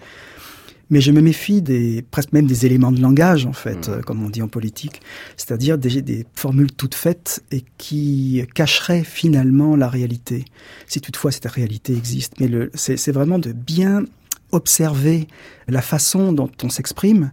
[0.90, 4.24] mais je me méfie des presque même des éléments de langage en fait, euh, comme
[4.24, 5.00] on dit en politique,
[5.36, 10.44] c'est-à-dire des, des formules toutes faites et qui cacheraient finalement la réalité,
[10.86, 12.34] si toutefois cette réalité existe.
[12.40, 14.04] Mais c'est vraiment de bien
[14.52, 15.26] observer
[15.68, 17.30] la façon dont on s'exprime,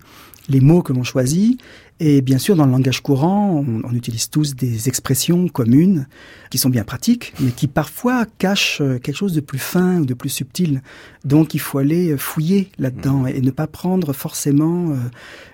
[0.50, 1.60] les mots que l'on choisit,
[2.00, 6.08] et bien sûr dans le langage courant, on, on utilise tous des expressions communes
[6.50, 10.06] qui sont bien pratiques, mais qui parfois cachent euh, quelque chose de plus fin ou
[10.06, 10.82] de plus subtil.
[11.24, 14.96] Donc il faut aller fouiller là-dedans et ne pas prendre forcément euh,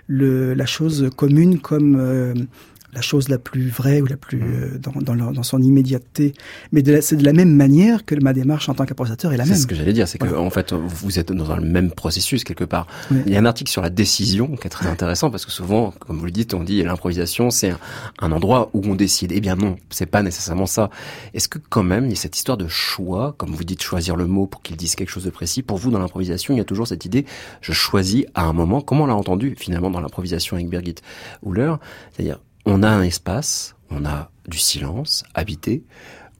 [0.07, 2.33] le, la chose commune comme euh,
[2.93, 6.33] la chose la plus vraie ou la plus euh, dans, dans, leur- dans son immédiateté.
[6.71, 9.51] Mais c'est de la même manière que ma démarche en tant qu'improvisateur est la C'est
[9.51, 9.59] même.
[9.59, 10.41] ce que j'allais dire, c'est que Voilà.
[10.41, 12.87] en fait vous êtes dans le même processus quelque part.
[13.11, 13.17] Oui.
[13.27, 15.91] Il y a un article sur la décision qui est très intéressant parce que souvent,
[15.99, 17.79] comme vous le dites, on dit l'improvisation c'est un,
[18.19, 19.31] un endroit où on décide.
[19.33, 20.89] Eh bien non, c'est pas nécessairement ça.
[21.33, 24.15] Est-ce que quand même il y a cette histoire de choix, comme vous dites, choisir
[24.15, 25.61] le mot pour qu'il dise quelque chose de précis?
[25.61, 27.25] Pour vous, dans l'improvisation, il y a toujours cette idée,
[27.61, 28.81] je choisis à un moment.
[28.81, 30.95] Comment on l'a entendu finalement dans l'improvisation avec Birgit
[31.45, 31.75] Huller,
[32.15, 35.83] c'est-à-dire on a un espace, on a du silence habité,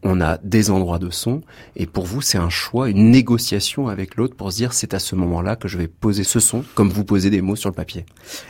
[0.03, 1.41] on a des endroits de son,
[1.75, 4.99] et pour vous, c'est un choix, une négociation avec l'autre pour se dire c'est à
[4.99, 7.75] ce moment-là que je vais poser ce son, comme vous posez des mots sur le
[7.75, 8.05] papier.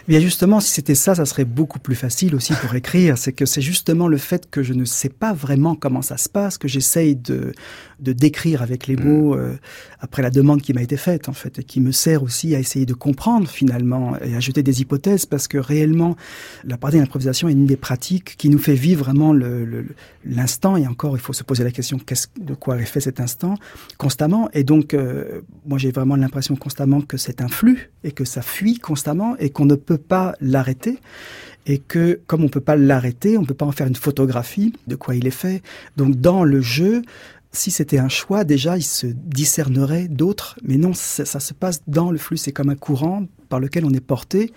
[0.07, 3.17] Eh Bien justement, si c'était ça, ça serait beaucoup plus facile aussi pour écrire.
[3.17, 6.29] C'est que c'est justement le fait que je ne sais pas vraiment comment ça se
[6.29, 7.53] passe, que j'essaye de,
[8.01, 9.55] de décrire avec les mots euh,
[9.99, 12.59] après la demande qui m'a été faite en fait, et qui me sert aussi à
[12.59, 16.15] essayer de comprendre finalement et à jeter des hypothèses, parce que réellement,
[16.63, 19.85] la partie de l'improvisation est une des pratiques qui nous fait vivre vraiment le- le-
[20.25, 20.77] l'instant.
[20.77, 23.55] Et encore, il faut se poser la question qu'est-ce, de quoi est fait cet instant
[23.97, 24.49] constamment.
[24.53, 28.41] Et donc, euh, moi, j'ai vraiment l'impression constamment que c'est un flux et que ça
[28.41, 30.99] fuit constamment et qu'on ne peut pas l'arrêter.
[31.65, 34.95] Et que, comme on peut pas l'arrêter, on peut pas en faire une photographie de
[34.95, 35.61] quoi il est fait.
[35.97, 37.01] Donc, dans le jeu,
[37.51, 40.57] si c'était un choix, déjà, il se discernerait d'autres.
[40.63, 42.37] Mais non, ça, ça se passe dans le flux.
[42.37, 44.53] C'est comme un courant par lequel on est porté.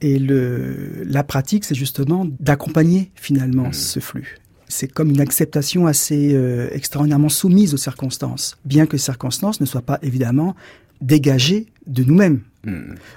[0.00, 4.38] Et le, la pratique, c'est justement d'accompagner finalement ce flux.
[4.68, 9.66] C'est comme une acceptation assez euh, extraordinairement soumise aux circonstances, bien que les circonstances ne
[9.66, 10.54] soient pas évidemment
[11.00, 12.42] dégagées de nous-mêmes.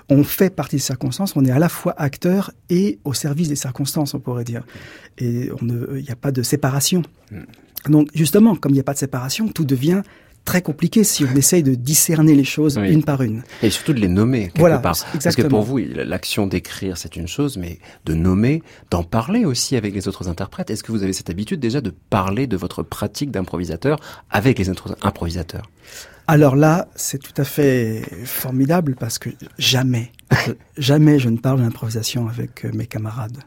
[0.07, 3.57] On fait partie des circonstances, on est à la fois acteur et au service des
[3.57, 4.63] circonstances, on pourrait dire.
[5.17, 7.01] Et il n'y a pas de séparation.
[7.87, 10.01] Donc justement, comme il n'y a pas de séparation, tout devient
[10.43, 12.91] très compliqué si on essaye de discerner les choses Oui.
[12.91, 13.43] une par une.
[13.61, 14.95] Et surtout de les nommer quelque Voilà, part.
[15.23, 19.75] Parce que pour vous, l'action d'écrire, c'est une chose, mais de nommer, d'en parler aussi
[19.75, 20.71] avec les autres interprètes.
[20.71, 23.99] Est-ce que vous avez cette habitude déjà de parler de votre pratique d'improvisateur
[24.31, 25.69] avec les autres improvisateurs?
[26.27, 29.29] Alors là, c'est tout à fait formidable parce que
[29.59, 30.11] jamais,
[30.77, 33.37] jamais je ne parle d'improvisation avec euh, mes camarades.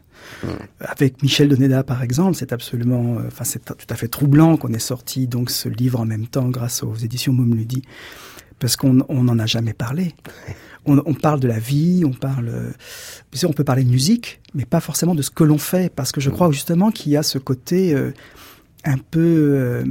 [0.79, 4.73] Avec Michel Doneda, par exemple, c'est absolument, euh, enfin, c'est tout à fait troublant qu'on
[4.73, 7.83] ait sorti donc ce livre en même temps grâce aux éditions Momludi,
[8.59, 10.13] parce qu'on on n'en a jamais parlé.
[10.85, 12.71] On, on parle de la vie, on parle, euh,
[13.31, 15.91] bien sûr, on peut parler de musique, mais pas forcément de ce que l'on fait,
[15.93, 18.11] parce que je crois justement qu'il y a ce côté euh,
[18.83, 19.83] un peu euh,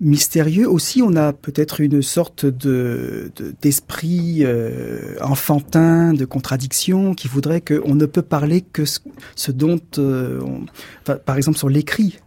[0.00, 0.68] mystérieux.
[0.68, 7.60] Aussi, on a peut-être une sorte de de- d'esprit euh, enfantin, de contradiction, qui voudrait
[7.60, 9.00] qu'on ne peut parler que ce,
[9.36, 10.64] ce dont, euh, on-
[11.02, 12.18] enfin, par exemple, sur l'écrit,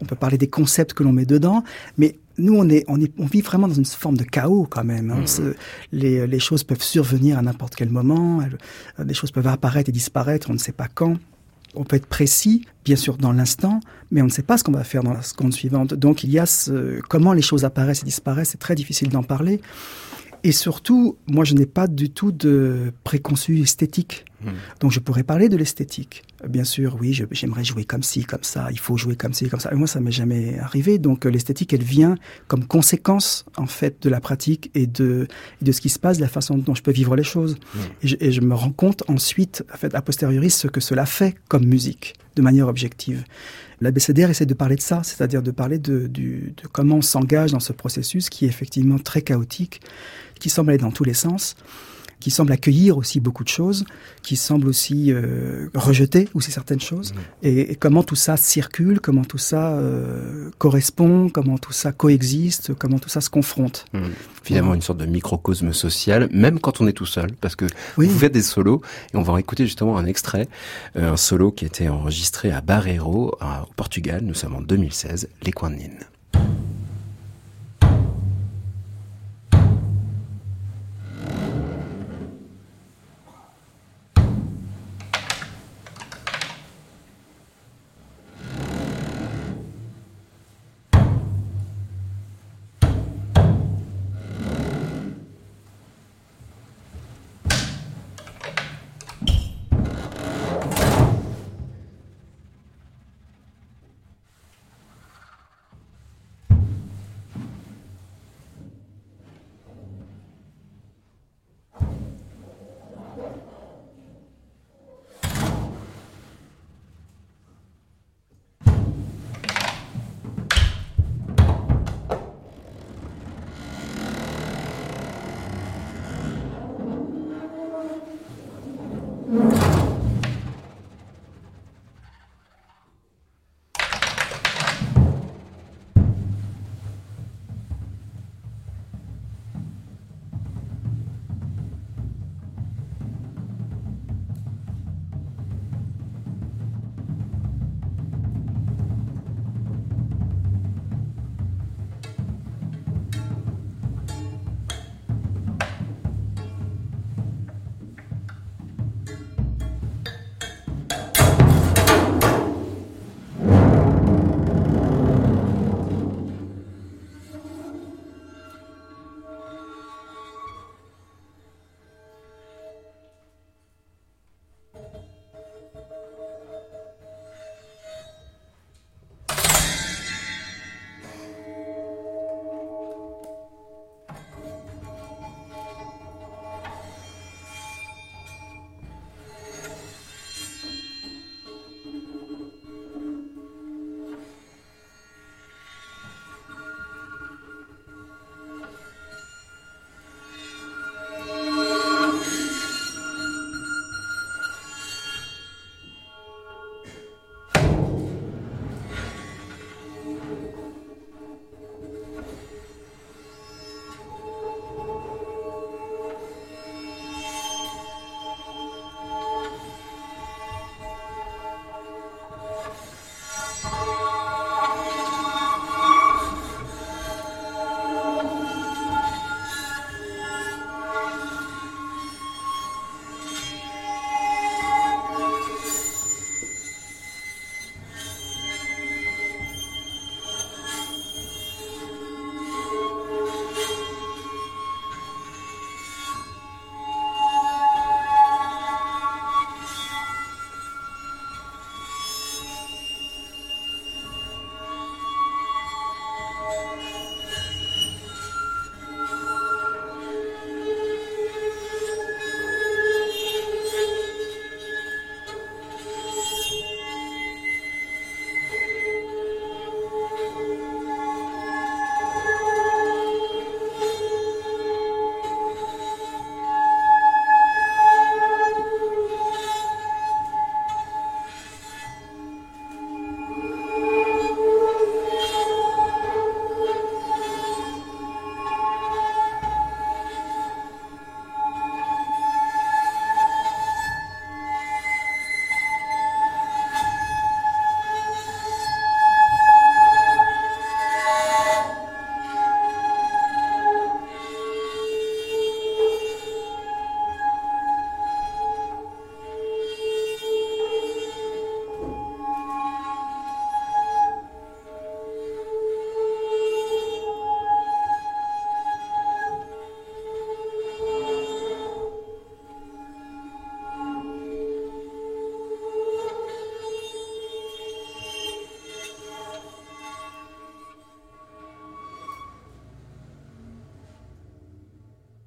[0.00, 1.62] on peut parler des concepts que l'on met dedans,
[1.96, 4.84] mais nous, on est, on est, on vit vraiment dans une forme de chaos quand
[4.84, 5.10] même.
[5.10, 5.26] hein.
[5.26, 5.54] Ce-
[5.92, 8.40] les, les choses peuvent survenir à n'importe quel moment.
[8.98, 10.48] les choses peuvent apparaître et disparaître.
[10.50, 11.16] On ne sait pas quand.
[11.74, 14.72] On peut être précis, bien sûr, dans l'instant, mais on ne sait pas ce qu'on
[14.72, 15.94] va faire dans la seconde suivante.
[15.94, 18.50] Donc, il y a ce, comment les choses apparaissent et disparaissent.
[18.50, 19.60] C'est très difficile d'en parler.
[20.44, 24.24] Et surtout, moi, je n'ai pas du tout de préconçu esthétique
[24.80, 26.22] Donc je pourrais parler de l'esthétique.
[26.48, 29.60] Bien sûr, oui, j'aimerais jouer comme ci, comme ça, il faut jouer comme ci, comme
[29.60, 29.70] ça.
[29.72, 30.98] Et moi, ça m'est jamais arrivé.
[30.98, 32.16] Donc euh, l'esthétique, elle vient
[32.48, 35.28] comme conséquence, en fait, de la pratique et de,
[35.60, 37.56] et de ce qui se passe, de la façon dont je peux vivre les choses.
[38.02, 41.06] Et, je, et je me rends compte ensuite, en fait, a posteriori, ce que cela
[41.06, 43.24] fait comme musique, de manière objective.
[43.80, 47.50] L'ABCDR essaie de parler de ça, c'est-à-dire de parler de, du- de comment on s'engage
[47.52, 49.80] dans ce processus qui est effectivement très chaotique,
[50.38, 51.56] qui semble aller dans tous les sens,
[52.22, 53.84] qui semble accueillir aussi beaucoup de choses,
[54.22, 57.12] qui semble aussi euh, rejeter aussi certaines choses,
[57.42, 62.74] et, et comment tout ça circule, comment tout ça euh, correspond, comment tout ça coexiste,
[62.74, 63.84] comment tout ça se confronte.
[63.92, 64.10] Hmm.
[64.44, 67.66] Finalement, une sorte de microcosme social, même quand on est tout seul, parce que
[67.98, 68.06] Oui.
[68.06, 68.80] vous faites des solos,
[69.12, 70.48] et on va écouter justement un extrait,
[70.96, 74.60] euh, un solo qui a été enregistré à Barreiro, à- au Portugal, nous sommes en
[74.60, 75.98] 2016, les coins de Nîmes.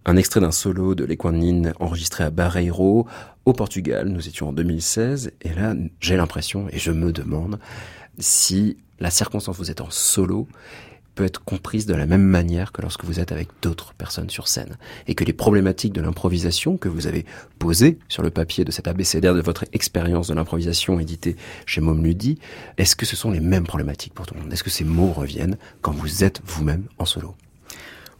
[0.08, 3.08] Un extrait d'un solo de Lequanine enregistré à Barreiro,
[3.46, 4.08] au Portugal.
[4.08, 5.32] Nous étions en 2016.
[5.42, 7.60] Et là, j'ai l'impression, et je me demande,
[8.20, 10.48] si la circonstance où vous êtes en solo
[11.16, 14.48] peut être comprise de la même manière que lorsque vous êtes avec d'autres personnes sur
[14.48, 14.78] scène.
[15.08, 17.26] Et que les problématiques de l'improvisation que vous avez
[17.58, 21.36] posées sur le papier de cet abécédaire de votre expérience de l'improvisation édité
[21.66, 22.38] chez Mom Ludi,
[22.78, 24.54] est-ce que ce sont les mêmes problématiques pour tout le monde?
[24.54, 27.34] Est-ce que ces mots reviennent quand vous êtes vous-même en solo?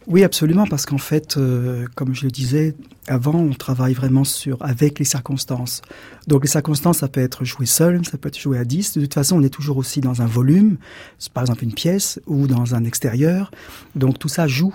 [0.08, 2.76] Oui, absolument, parce qu'en fait, euh, comme je le disais
[3.08, 5.82] avant, on travaille vraiment sur avec les circonstances.
[6.28, 8.98] Donc les circonstances, ça peut être joué seul, ça peut être joué à 10.
[8.98, 10.76] De toute façon, on est toujours aussi dans un volume,
[11.34, 13.50] par exemple une pièce ou dans un extérieur.
[13.96, 14.74] Donc tout ça joue.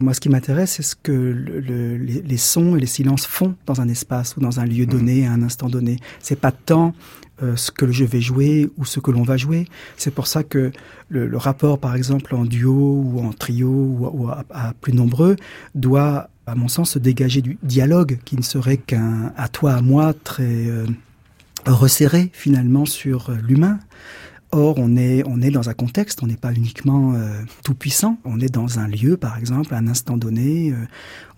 [0.00, 3.26] Moi, ce qui m'intéresse, c'est ce que le- le- les, les sons et les silences
[3.26, 5.96] font dans un espace ou dans un lieu donné, à un instant donné.
[6.20, 6.94] C'est pas tant
[7.42, 9.66] euh, ce que je vais jouer ou ce que l'on va jouer.
[9.96, 10.72] C'est pour ça que
[11.08, 14.92] le, le rapport, par exemple, en duo ou en trio ou, ou à, à plus
[14.92, 15.36] nombreux,
[15.74, 19.80] doit, à mon sens, se dégager du dialogue qui ne serait qu'un à toi, à
[19.80, 20.86] moi, très euh,
[21.66, 23.78] resserré finalement sur euh, l'humain.
[24.56, 28.18] Or, on est, on est dans un contexte, on n'est pas uniquement euh, tout puissant,
[28.24, 30.76] on est dans un lieu, par exemple, à un instant donné, euh,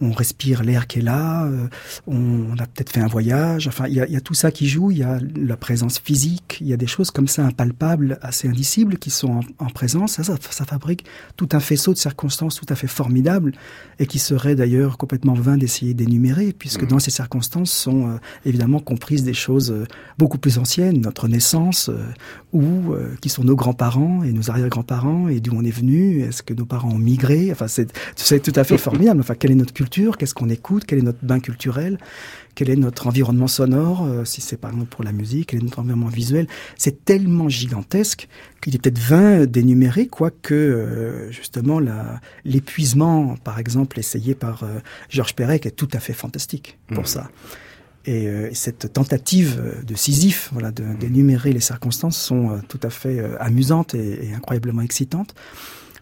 [0.02, 1.66] on respire l'air qui est là, euh,
[2.06, 4.34] on, on a peut-être fait un voyage, enfin, il y a, il y a tout
[4.34, 7.26] ça qui joue, il y a la présence physique, il y a des choses comme
[7.26, 11.06] ça impalpables, assez indicibles, qui sont en, en présence, ça, ça, ça fabrique
[11.38, 13.52] tout un faisceau de circonstances tout à fait formidables,
[13.98, 19.24] et qui serait d'ailleurs complètement vain d'essayer d'énumérer, puisque dans ces circonstances sont évidemment comprises
[19.24, 19.74] des choses
[20.18, 21.90] beaucoup plus anciennes, notre naissance,
[22.52, 26.42] ou euh, qui sont nos grands-parents et nos arrière-grands-parents, et d'où on est venu, est-ce
[26.42, 29.56] que nos parents ont migré, enfin c'est c'est tout à fait formidable, enfin quelle est
[29.56, 31.98] notre culture, qu'est-ce qu'on écoute, quel est notre bain culturel,
[32.54, 35.62] quel est notre environnement sonore, euh, si c'est par exemple pour la musique, quel est
[35.62, 36.46] notre environnement visuel,
[36.76, 38.28] c'est tellement gigantesque
[38.62, 44.64] qu'il est peut-être vain d'énumérer, quoique euh, justement la- l'épuisement, par exemple, essayé par
[45.10, 47.30] Georges Perec est tout à fait fantastique pour ça.
[48.06, 52.58] Et, euh, et cette tentative euh, de Sisyphe, voilà, de- d'énumérer les circonstances, sont euh,
[52.68, 55.34] tout à fait euh, amusantes et, et incroyablement excitantes.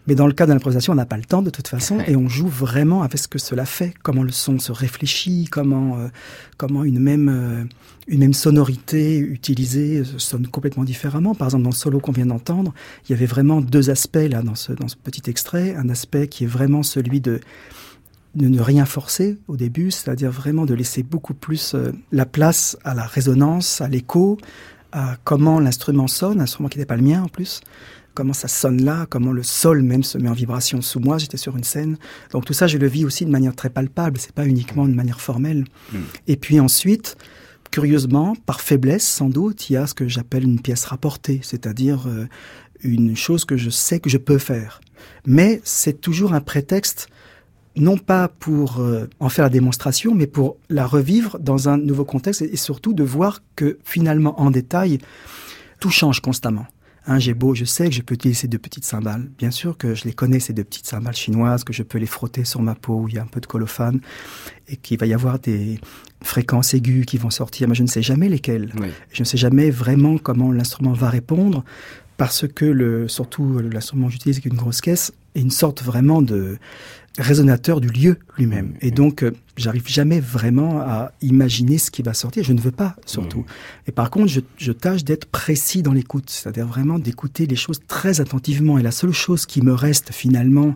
[0.07, 2.15] Mais dans le cas de l'improvisation, on n'a pas le temps de toute façon, et
[2.15, 6.09] on joue vraiment avec ce que cela fait, comment le son se réfléchit, comment euh,
[6.57, 7.67] comment une même
[8.07, 11.33] une même sonorité utilisée sonne complètement différemment.
[11.33, 12.71] Par exemple, dans le solo qu'on vient d'entendre,
[13.09, 16.27] il y avait vraiment deux aspects là dans ce dans ce petit extrait, un aspect
[16.27, 17.39] qui est vraiment celui de
[18.35, 22.77] de ne rien forcer au début, c'est-à-dire vraiment de laisser beaucoup plus euh, la place
[22.83, 24.37] à la résonance, à l'écho,
[24.91, 27.61] à comment l'instrument sonne, un instrument qui n'était pas le mien en plus,
[28.13, 31.37] comment ça sonne là, comment le sol même se met en vibration sous moi, j'étais
[31.37, 31.97] sur une scène.
[32.31, 34.93] Donc tout ça, je le vis aussi de manière très palpable, c'est pas uniquement de
[34.93, 35.65] manière formelle.
[36.27, 37.17] Et puis ensuite,
[37.71, 42.07] curieusement, par faiblesse sans doute, il y a ce que j'appelle une pièce rapportée, c'est-à-dire
[42.07, 42.27] euh,
[42.81, 44.81] une chose que je sais que je peux faire.
[45.25, 47.09] Mais c'est toujours un prétexte
[47.75, 52.05] non pas pour euh, en faire la démonstration, mais pour la revivre dans un nouveau
[52.05, 54.99] contexte et, et surtout de voir que finalement, en détail,
[55.79, 56.65] tout change constamment.
[57.07, 59.29] Hein, j'ai beau, je sais que je peux utiliser ces deux petites cymbales.
[59.37, 62.07] Bien sûr que je les connais, ces deux petites cymbales chinoises, que je peux les
[62.07, 63.99] frotter sur ma peau où il y a un peu de colophane
[64.67, 65.79] et qu'il va y avoir des
[66.23, 68.71] fréquences aiguës qui vont sortir, mais je ne sais jamais lesquelles.
[68.79, 68.87] Oui.
[69.11, 71.63] Je ne sais jamais vraiment comment l'instrument va répondre
[72.17, 75.83] parce que le, surtout euh, l'instrument que j'utilise avec une grosse caisse est une sorte
[75.83, 76.57] vraiment de
[77.17, 78.73] résonateur du lieu lui-même.
[78.81, 82.43] Et donc, euh, j'arrive jamais vraiment à imaginer ce qui va sortir.
[82.43, 83.45] Je ne veux pas, surtout.
[83.87, 87.79] Et par contre, je, je tâche d'être précis dans l'écoute, c'est-à-dire vraiment d'écouter les choses
[87.87, 88.77] très attentivement.
[88.77, 90.75] Et la seule chose qui me reste finalement,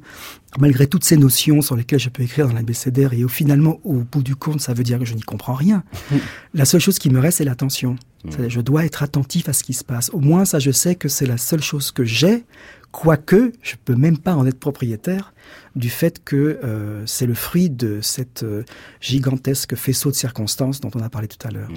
[0.60, 4.04] malgré toutes ces notions sur lesquelles je peux écrire dans l'abécédaire, et au, finalement, au
[4.10, 5.84] bout du compte, ça veut dire que je n'y comprends rien.
[6.54, 7.98] la seule chose qui me reste, c'est l'attention.
[8.28, 10.10] C'est-à-dire, Je dois être attentif à ce qui se passe.
[10.14, 12.44] Au moins, ça, je sais que c'est la seule chose que j'ai,
[12.92, 15.34] quoique je peux même pas en être propriétaire
[15.80, 18.64] du fait que euh, c'est le fruit de cette euh,
[19.02, 21.70] gigantesque faisceau de circonstances dont on a parlé tout à l'heure.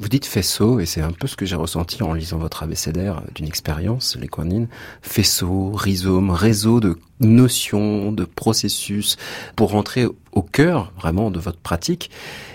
[0.00, 3.22] Vous dites faisceau, et c'est un peu ce que j'ai ressenti en lisant votre abécédaire
[3.34, 4.68] d'une expérience, les Quanines.
[5.02, 9.16] Faisceau, rhizome, réseau de notions, de processus,
[9.56, 12.12] pour rentrer au cœur vraiment de votre pratique.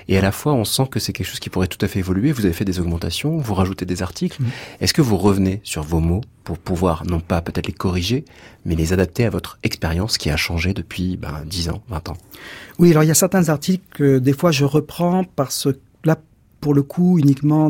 [0.08, 2.00] Et à la fois, on sent que c'est quelque chose qui pourrait tout à fait
[2.00, 2.32] évoluer.
[2.32, 4.42] Vous avez fait des augmentations, vous rajoutez des articles.
[4.80, 8.24] Est-ce que vous revenez sur vos mots pour pouvoir, non pas peut-être les corriger,
[8.64, 12.18] mais les adapter à votre expérience qui a changé depuis ben, 10 ans, 20 ans?
[12.80, 16.18] Oui, alors il y a certains articles que des fois je reprends parce que là,
[16.64, 17.70] pour le coup, uniquement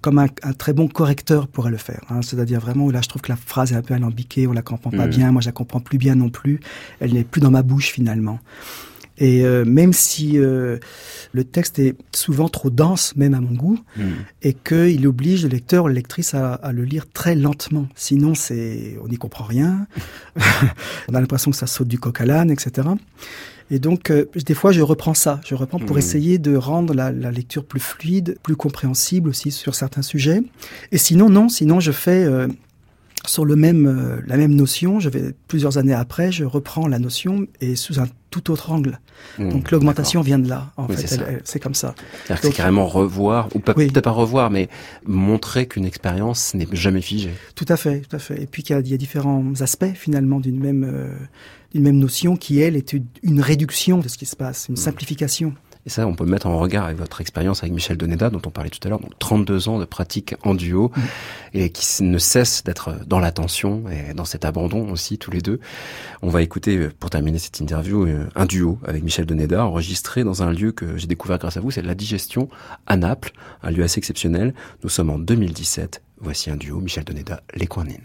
[0.00, 2.02] comme un, un très bon correcteur pourrait le faire.
[2.10, 2.20] hein.
[2.22, 4.62] C'est-à-dire vraiment où là, je trouve que la phrase est un peu alambiquée, on la
[4.62, 5.10] comprend pas Mhm.
[5.16, 6.60] bien, moi je la comprends plus bien non plus,
[7.00, 8.38] elle n'est plus dans ma bouche finalement.
[9.20, 10.78] Et euh, même si euh,
[11.32, 14.12] le texte est souvent trop dense, même à mon goût, Hmm.
[14.42, 17.88] et qu'il oblige le lecteur ou la lectrice à, à le lire très lentement.
[17.96, 19.88] Sinon, c'est on n'y comprend rien.
[21.08, 22.88] on a l'impression que ça saute du coq à l'âne, etc.
[23.70, 25.40] Et donc, euh, des fois, je reprends ça.
[25.46, 25.98] Je reprends pour Mhm.
[25.98, 30.40] essayer de rendre la, la lecture plus fluide, plus compréhensible aussi sur certains sujets.
[30.92, 31.48] Et sinon, non.
[31.48, 32.48] Sinon, je fais euh,
[33.26, 35.00] sur le même euh, la même notion.
[35.00, 39.00] Je vais plusieurs années après, je reprends la notion et sous un tout autre angle.
[39.38, 39.48] Hmm.
[39.50, 40.70] Donc l'augmentation vient de là.
[40.76, 41.94] En Oui, fait, c'est comme ça.
[42.24, 43.88] C'est-à-dire que c'est carrément revoir, ou Oui.
[43.88, 44.68] peut-être pas revoir, mais
[45.06, 47.30] montrer qu'une expérience n'est jamais figée.
[47.54, 48.42] Tout à fait, tout à fait.
[48.42, 51.08] Et puis qu'il y a, il y a différents aspects finalement d'une même euh,
[51.72, 55.54] d'une même notion qui elle est une, réduction de ce qui se passe, une simplification.
[55.86, 58.50] Et ça, on peut mettre en regard avec votre expérience avec Michel Doneda, dont on
[58.50, 60.90] parlait tout à l'heure, donc 32 ans de pratique en duo,
[61.54, 65.60] et qui ne cesse d'être dans l'attention et dans cet abandon aussi, tous les deux.
[66.20, 70.24] On va écouter, euh, pour terminer cette interview, euh, un duo avec Michel Doneda, enregistré
[70.24, 72.50] dans un lieu que j'ai découvert grâce à vous, c'est la Digestion
[72.86, 74.52] à Naples, un lieu assez exceptionnel.
[74.82, 76.02] Nous sommes en 2017.
[76.20, 78.04] Voici un duo, Michel Doneda, Les Coinines.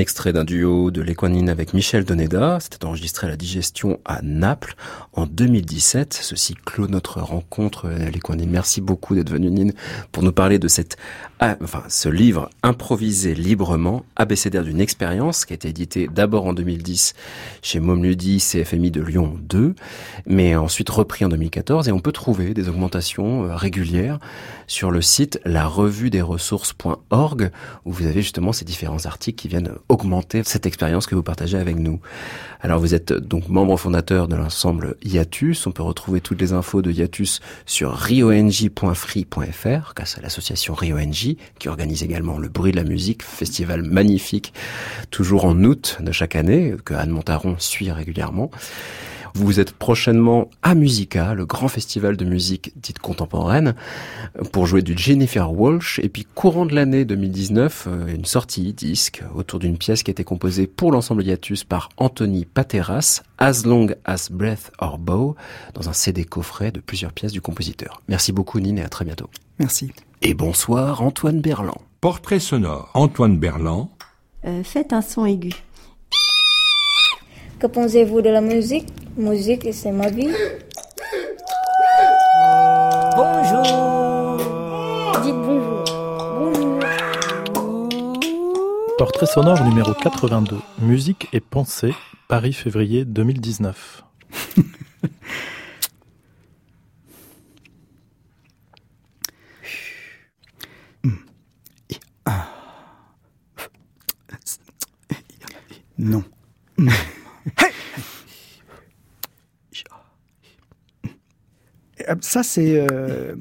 [0.00, 2.58] Extrait d'un duo de l'Equanine avec Michel Doneda.
[2.60, 4.74] C'était enregistré à la digestion à Naples
[5.12, 6.18] en 2017.
[6.20, 8.50] Ceci clôt notre rencontre, l'Equanine.
[8.50, 9.72] Merci beaucoup d'être venu, Nine,
[10.10, 10.96] pour nous parler de cette,
[11.38, 16.54] ah, enfin, ce livre improvisé librement, abécédaire d'une expérience, qui a été édité d'abord en
[16.54, 17.14] 2010
[17.62, 19.74] chez Momludi CFMI de Lyon 2,
[20.26, 21.88] mais ensuite repris en 2014.
[21.88, 24.18] Et on peut trouver des augmentations euh, régulières
[24.66, 27.50] sur le site la revue des ressources.org,
[27.84, 31.58] où vous avez justement ces différents articles qui viennent augmenter cette expérience que vous partagez
[31.58, 32.00] avec nous.
[32.60, 35.66] Alors vous êtes donc membre fondateur de l'ensemble Iatus.
[35.66, 41.68] On peut retrouver toutes les infos de Iatus sur riong.free.fr, grâce à l'association RioNJ, qui
[41.68, 44.52] organise également le bruit de la musique, festival magnifique,
[45.10, 48.50] toujours en août de chaque année, que Anne Montaron suit régulièrement.
[49.34, 53.74] Vous êtes prochainement à Musica, le grand festival de musique dite contemporaine,
[54.52, 56.00] pour jouer du Jennifer Walsh.
[56.02, 60.12] Et puis courant de l'année 2019, euh, une sortie disque autour d'une pièce qui a
[60.12, 65.36] été composée pour l'ensemble Hiatus par Anthony Pateras, As Long as Breath or Bow,
[65.74, 68.02] dans un CD coffret de plusieurs pièces du compositeur.
[68.08, 69.30] Merci beaucoup Nine et à très bientôt.
[69.58, 69.92] Merci.
[70.22, 71.80] Et bonsoir Antoine Berland.
[72.00, 72.90] Portrait sonore.
[72.94, 73.90] Antoine Berland.
[74.46, 75.52] Euh, faites un son aigu.
[77.60, 78.86] Que pensez-vous de la musique?
[79.18, 80.32] Musique, c'est ma vie.
[83.14, 84.38] Bonjour.
[85.22, 85.84] Dites bonjour.
[87.52, 88.16] Bonjour.
[88.96, 90.56] Portrait sonore numéro 82.
[90.80, 91.92] Musique et pensée.
[92.28, 94.04] Paris, février 2019.
[105.98, 106.24] Non.
[112.08, 112.86] Euh, Ça, c'est...
[112.90, 113.36] euh,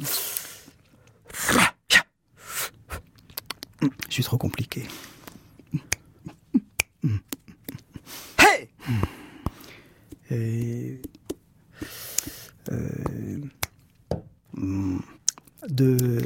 [3.82, 4.86] Je suis trop compliqué.
[10.32, 11.02] Et...
[12.72, 13.42] euh,
[14.54, 15.00] hmm,
[15.70, 16.22] De...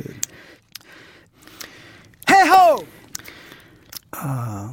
[2.27, 2.83] Hey ho!
[4.11, 4.69] À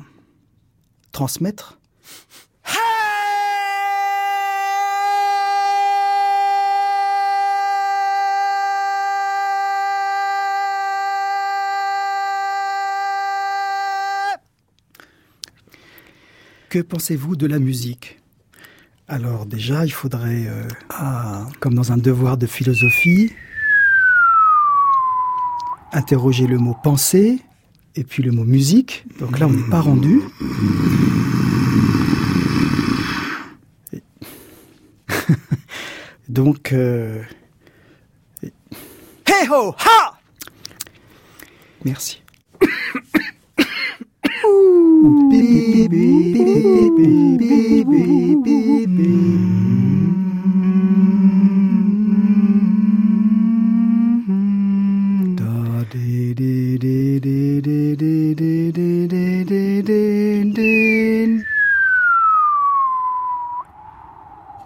[1.13, 1.79] transmettre
[16.71, 18.21] Que pensez-vous de la musique?
[19.09, 20.69] Alors déjà, il faudrait, euh,
[21.59, 23.33] comme dans un devoir de philosophie,
[25.91, 27.41] interroger le mot penser
[27.97, 29.05] et puis le mot musique.
[29.19, 30.21] Donc là, on n'est pas rendu.
[36.29, 37.21] Donc, euh,
[38.45, 40.21] hey ho ha
[41.85, 42.23] Merci.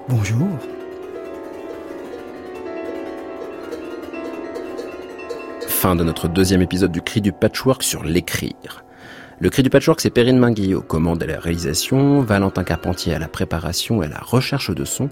[0.09, 0.49] Bonjour.
[5.69, 8.85] Fin de notre deuxième épisode du Cri du Patchwork sur l'écrire.
[9.41, 13.19] Le Cri du Patchwork, c'est Perrine Minguy aux commandes et la réalisation, Valentin Carpentier à
[13.19, 15.11] la préparation et à la recherche de son,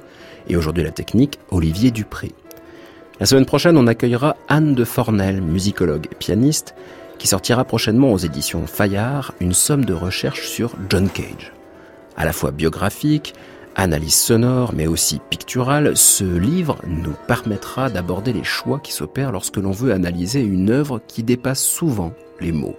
[0.48, 2.30] et aujourd'hui la technique, Olivier Dupré.
[3.18, 6.76] La semaine prochaine, on accueillera Anne de Fornel, musicologue et pianiste,
[7.18, 11.52] qui sortira prochainement aux éditions Fayard une somme de recherche sur John Cage.
[12.16, 13.34] À la fois biographique,
[13.74, 19.56] analyse sonore, mais aussi picturale, ce livre nous permettra d'aborder les choix qui s'opèrent lorsque
[19.56, 22.76] l'on veut analyser une œuvre qui dépasse souvent les mots,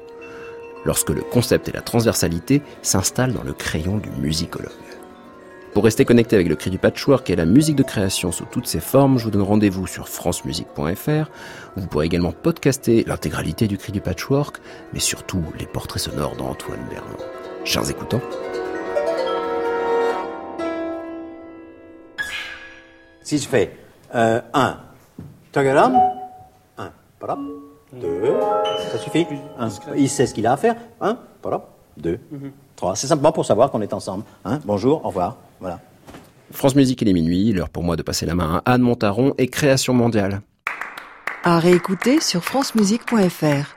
[0.85, 4.71] lorsque le concept et la transversalité s'installent dans le crayon du musicologue.
[5.73, 8.67] Pour rester connecté avec le cri du patchwork et la musique de création sous toutes
[8.67, 11.31] ses formes, je vous donne rendez-vous sur francemusique.fr.
[11.75, 14.57] Vous pourrez également podcaster l'intégralité du cri du patchwork,
[14.93, 17.17] mais surtout les portraits sonores d'Antoine Berland.
[17.65, 18.21] Chers écoutants,
[23.23, 23.77] Si je fais
[24.13, 24.43] 1,
[25.53, 25.97] tagaram,
[26.77, 27.39] 1, parap,
[28.01, 28.33] 2,
[28.91, 29.25] ça suffit.
[29.59, 30.75] Un, il sait ce qu'il a à faire.
[31.01, 32.19] 1, parap, 2,
[32.75, 32.95] 3.
[32.95, 34.23] C'est simplement pour savoir qu'on est ensemble.
[34.45, 35.37] Hein Bonjour, au revoir.
[35.59, 35.79] Voilà.
[36.51, 39.33] France Musique, il est minuit, l'heure pour moi de passer la main à Anne Montaron
[39.37, 40.41] et Création Mondiale.
[41.43, 43.75] À réécouter sur francemusique.fr.